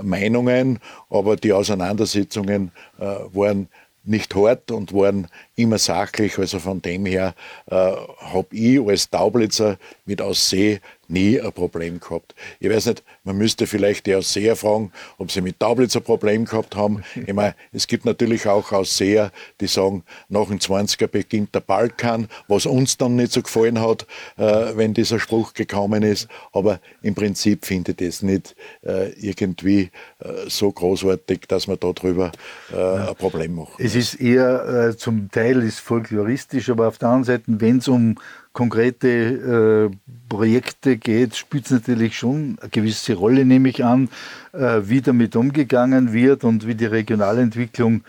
[0.03, 0.79] Meinungen,
[1.09, 3.67] aber die Auseinandersetzungen waren
[4.03, 5.27] nicht hart und waren
[5.61, 6.37] immer sachlich.
[6.37, 7.33] Also von dem her
[7.67, 10.81] äh, habe ich als Taublitzer mit Aussee
[11.11, 12.33] nie ein Problem gehabt.
[12.59, 16.45] Ich weiß nicht, man müsste vielleicht die Ausseher fragen, ob sie mit Taublitz ein Problem
[16.45, 17.03] gehabt haben.
[17.31, 22.27] Ich meine, es gibt natürlich auch Ausseher, die sagen, nach dem 20er beginnt der Balkan,
[22.47, 24.07] was uns dann nicht so gefallen hat,
[24.37, 26.27] äh, wenn dieser Spruch gekommen ist.
[26.51, 32.31] Aber im Prinzip finde ich das nicht äh, irgendwie äh, so großartig, dass man darüber
[32.73, 33.79] äh, ein Problem macht.
[33.79, 37.87] Es ist eher äh, zum Teil ist folkloristisch, aber auf der anderen Seite, wenn es
[37.87, 38.15] um
[38.53, 39.95] konkrete äh,
[40.29, 44.09] Projekte geht, spielt es natürlich schon eine gewisse Rolle, nehme ich an,
[44.53, 48.03] äh, wie damit umgegangen wird und wie die Regionalentwicklung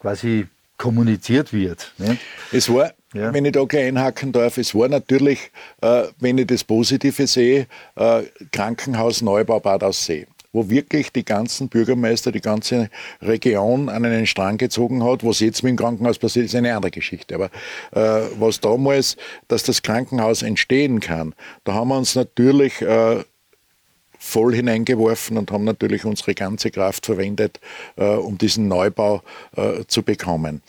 [0.00, 1.92] quasi kommuniziert wird.
[1.98, 2.18] Ne?
[2.52, 3.32] Es war, ja.
[3.32, 7.66] wenn ich da gleich einhaken darf, es war natürlich, äh, wenn ich das Positive sehe,
[7.96, 12.88] äh, Krankenhausneubau Bad Aussee wo wirklich die ganzen Bürgermeister, die ganze
[13.20, 15.24] Region an einen Strang gezogen hat.
[15.24, 17.34] Was jetzt mit dem Krankenhaus passiert, ist eine andere Geschichte.
[17.34, 17.50] Aber
[17.92, 19.16] äh, was damals,
[19.48, 21.34] dass das Krankenhaus entstehen kann,
[21.64, 23.24] da haben wir uns natürlich äh,
[24.24, 27.60] voll hineingeworfen und haben natürlich unsere ganze Kraft verwendet,
[27.96, 29.22] äh, um diesen Neubau
[29.56, 30.62] äh, zu bekommen.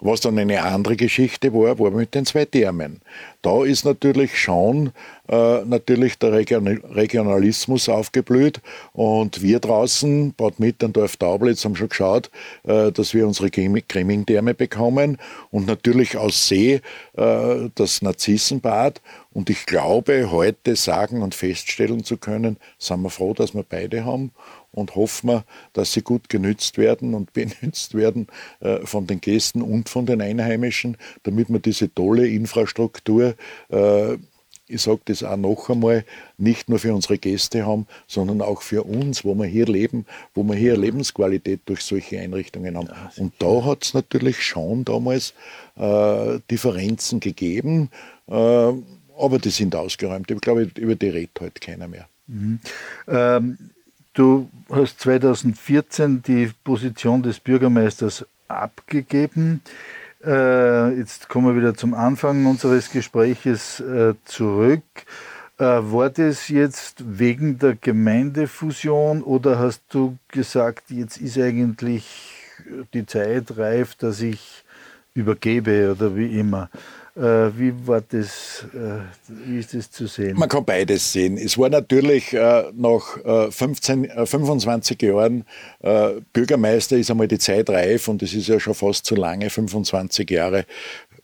[0.00, 3.00] Was dann eine andere Geschichte war, war mit den zwei Thermen.
[3.40, 4.92] Da ist natürlich schon
[5.28, 8.60] äh, natürlich der Region Regionalismus aufgeblüht
[8.92, 12.30] und wir draußen, Bad Mitterndorf Taublitz, haben schon geschaut,
[12.64, 15.16] äh, dass wir unsere Grimming-Therme bekommen
[15.50, 16.80] und natürlich aus See
[17.16, 19.00] äh, das Narzissenbad
[19.36, 24.06] und ich glaube, heute sagen und feststellen zu können, sind wir froh, dass wir beide
[24.06, 24.30] haben
[24.72, 28.28] und hoffen wir, dass sie gut genützt werden und benützt werden
[28.60, 33.34] äh, von den Gästen und von den Einheimischen, damit wir diese tolle Infrastruktur,
[33.68, 34.16] äh,
[34.68, 36.06] ich sage das auch noch einmal,
[36.38, 40.44] nicht nur für unsere Gäste haben, sondern auch für uns, wo wir hier leben, wo
[40.44, 42.88] wir hier Lebensqualität durch solche Einrichtungen haben.
[43.18, 45.34] Und da hat es natürlich schon damals
[45.76, 47.90] äh, Differenzen gegeben,
[48.28, 48.72] äh,
[49.18, 50.30] aber die sind ausgeräumt.
[50.30, 52.08] Ich glaube, über die redet heute keiner mehr.
[52.26, 52.60] Mhm.
[53.08, 53.58] Ähm,
[54.16, 59.60] Du hast 2014 die Position des Bürgermeisters abgegeben.
[60.24, 64.84] Äh, jetzt kommen wir wieder zum Anfang unseres Gespräches äh, zurück.
[65.58, 72.06] Äh, war das jetzt wegen der Gemeindefusion oder hast du gesagt, jetzt ist eigentlich
[72.94, 74.64] die Zeit reif, dass ich
[75.12, 76.70] übergebe oder wie immer?
[77.16, 80.36] Äh, wie war das, äh, wie ist das zu sehen?
[80.38, 81.38] Man kann beides sehen.
[81.38, 83.16] Es war natürlich äh, nach
[83.50, 85.44] 15, 25 Jahren
[86.32, 90.30] Bürgermeister ist einmal die Zeit reif und es ist ja schon fast zu lange, 25
[90.30, 90.66] Jahre.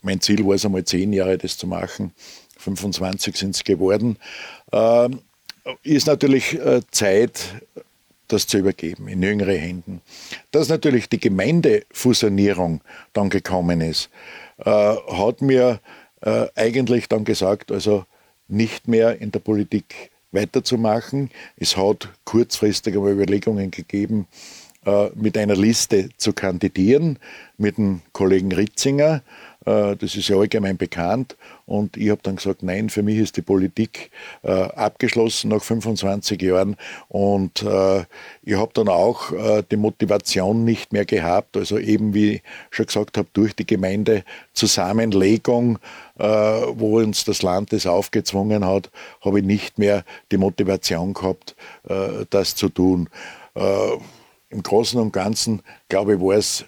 [0.01, 2.13] Mein Ziel war es einmal 10 Jahre, das zu machen.
[2.59, 4.17] 25 sind es geworden.
[4.73, 5.21] Ähm,
[5.83, 6.59] ist natürlich
[6.91, 7.41] Zeit,
[8.29, 10.01] das zu übergeben in jüngere Händen.
[10.51, 12.81] Dass natürlich die Gemeindefusionierung
[13.13, 14.11] dann gekommen ist,
[14.65, 15.81] äh, hat mir
[16.21, 18.05] äh, eigentlich dann gesagt, also
[18.49, 21.31] nicht mehr in der Politik weiterzumachen.
[21.57, 24.27] Es hat kurzfristig aber Überlegungen gegeben,
[24.85, 27.19] äh, mit einer Liste zu kandidieren,
[27.57, 29.23] mit dem Kollegen Ritzinger.
[29.65, 31.37] Äh, das ist ja allgemein bekannt.
[31.67, 34.11] Und ich habe dann gesagt, nein, für mich ist die Politik
[34.43, 36.77] äh, abgeschlossen nach 25 Jahren.
[37.09, 38.05] Und äh,
[38.43, 39.33] ich habe dann auch
[39.71, 41.57] die Motivation nicht mehr gehabt.
[41.57, 45.79] Also eben, wie ich schon gesagt habe, durch die Gemeindezusammenlegung,
[46.17, 48.91] wo uns das Land das aufgezwungen hat,
[49.25, 51.57] habe ich nicht mehr die Motivation gehabt,
[52.31, 53.09] das zu tun.
[54.51, 56.65] Im Großen und Ganzen, glaube ich, war es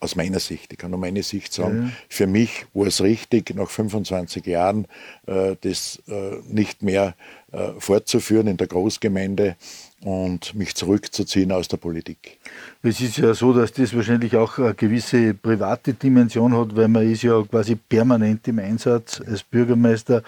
[0.00, 1.90] aus meiner Sicht, ich kann nur meine Sicht sagen, ja.
[2.08, 4.86] für mich war es richtig, nach 25 Jahren
[5.26, 7.14] äh, das äh, nicht mehr
[7.50, 9.56] äh, fortzuführen in der Großgemeinde
[10.02, 12.38] und mich zurückzuziehen aus der Politik.
[12.82, 17.10] Es ist ja so, dass das wahrscheinlich auch eine gewisse private Dimension hat, weil man
[17.10, 20.22] ist ja quasi permanent im Einsatz als Bürgermeister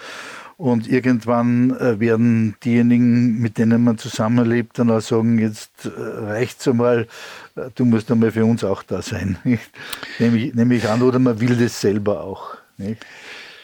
[0.61, 6.67] und irgendwann äh, werden diejenigen, mit denen man zusammenlebt, dann auch sagen, jetzt äh, reicht's
[6.67, 7.07] einmal,
[7.55, 9.39] äh, du musst einmal für uns auch da sein.
[10.19, 12.57] Nämlich, nämlich an, oder man will das selber auch.
[12.77, 13.03] Nicht?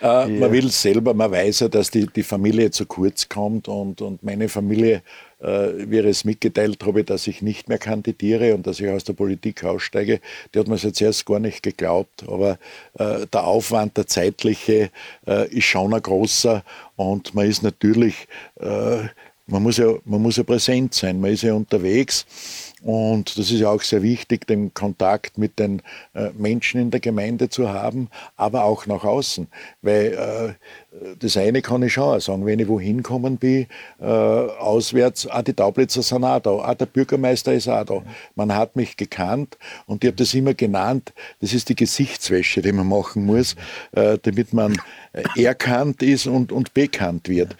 [0.02, 4.02] Äh, man will selber, man weiß ja, dass die, die Familie zu kurz kommt und,
[4.02, 5.02] und meine Familie,
[5.40, 9.04] äh, wie ich es mitgeteilt habe, dass ich nicht mehr kandidiere und dass ich aus
[9.04, 10.20] der Politik aussteige,
[10.54, 12.26] die hat mir jetzt erst gar nicht geglaubt.
[12.28, 12.60] Aber
[12.98, 14.92] äh, der Aufwand, der zeitliche,
[15.26, 16.64] äh, ist schon ein großer
[16.96, 18.28] und man ist natürlich,
[18.60, 18.98] äh,
[19.48, 22.26] man, muss ja, man muss ja präsent sein, man ist ja unterwegs.
[22.84, 25.82] Und das ist ja auch sehr wichtig, den Kontakt mit den
[26.14, 29.48] äh, Menschen in der Gemeinde zu haben, aber auch nach außen.
[29.82, 33.66] Weil äh, das eine kann ich schon auch sagen, wenn ich wohin kommen bin,
[34.00, 38.04] äh, auswärts, ah, die Taublitzer sind auch da, ah, der Bürgermeister ist auch da.
[38.36, 39.58] Man hat mich gekannt
[39.88, 43.56] und ich habe das immer genannt, das ist die Gesichtswäsche, die man machen muss,
[43.94, 44.78] äh, damit man
[45.14, 47.56] äh, erkannt ist und, und bekannt wird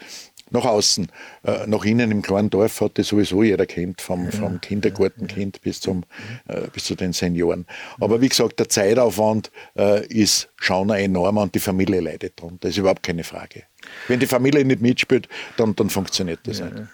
[0.50, 1.08] nach außen.
[1.44, 5.80] Äh, nach innen im kleinen Dorf hat das sowieso jeder kennt, vom, vom Kindergartenkind bis,
[5.80, 6.04] zum,
[6.46, 7.66] äh, bis zu den Senioren.
[8.00, 12.58] Aber wie gesagt, der Zeitaufwand äh, ist schon enorm und die Familie leidet darunter.
[12.62, 13.64] Das ist überhaupt keine Frage.
[14.08, 16.66] Wenn die Familie nicht mitspielt, dann, dann funktioniert das ja.
[16.66, 16.88] nicht.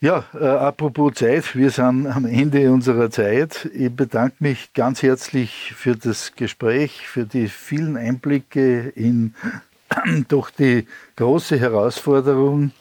[0.00, 3.70] Ja, äh, apropos Zeit, wir sind am Ende unserer Zeit.
[3.72, 9.34] Ich bedanke mich ganz herzlich für das Gespräch, für die vielen Einblicke in
[10.28, 10.86] doch die
[11.16, 12.72] große Herausforderung,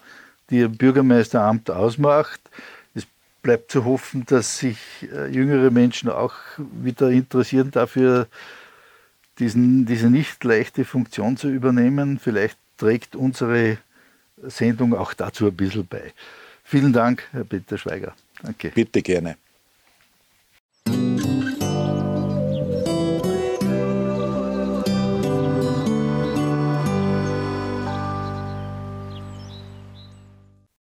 [0.50, 2.42] die ein Bürgermeisteramt ausmacht.
[2.94, 3.06] Es
[3.42, 4.78] bleibt zu hoffen, dass sich
[5.12, 8.28] äh, jüngere Menschen auch wieder interessieren dafür,
[9.40, 12.20] diesen, diese nicht leichte Funktion zu übernehmen.
[12.20, 13.78] Vielleicht trägt unsere
[14.42, 16.14] Sendung auch dazu ein bisschen bei.
[16.64, 18.14] Vielen Dank, Herr Peter Schweiger.
[18.42, 18.70] Danke.
[18.70, 19.38] Bitte gerne.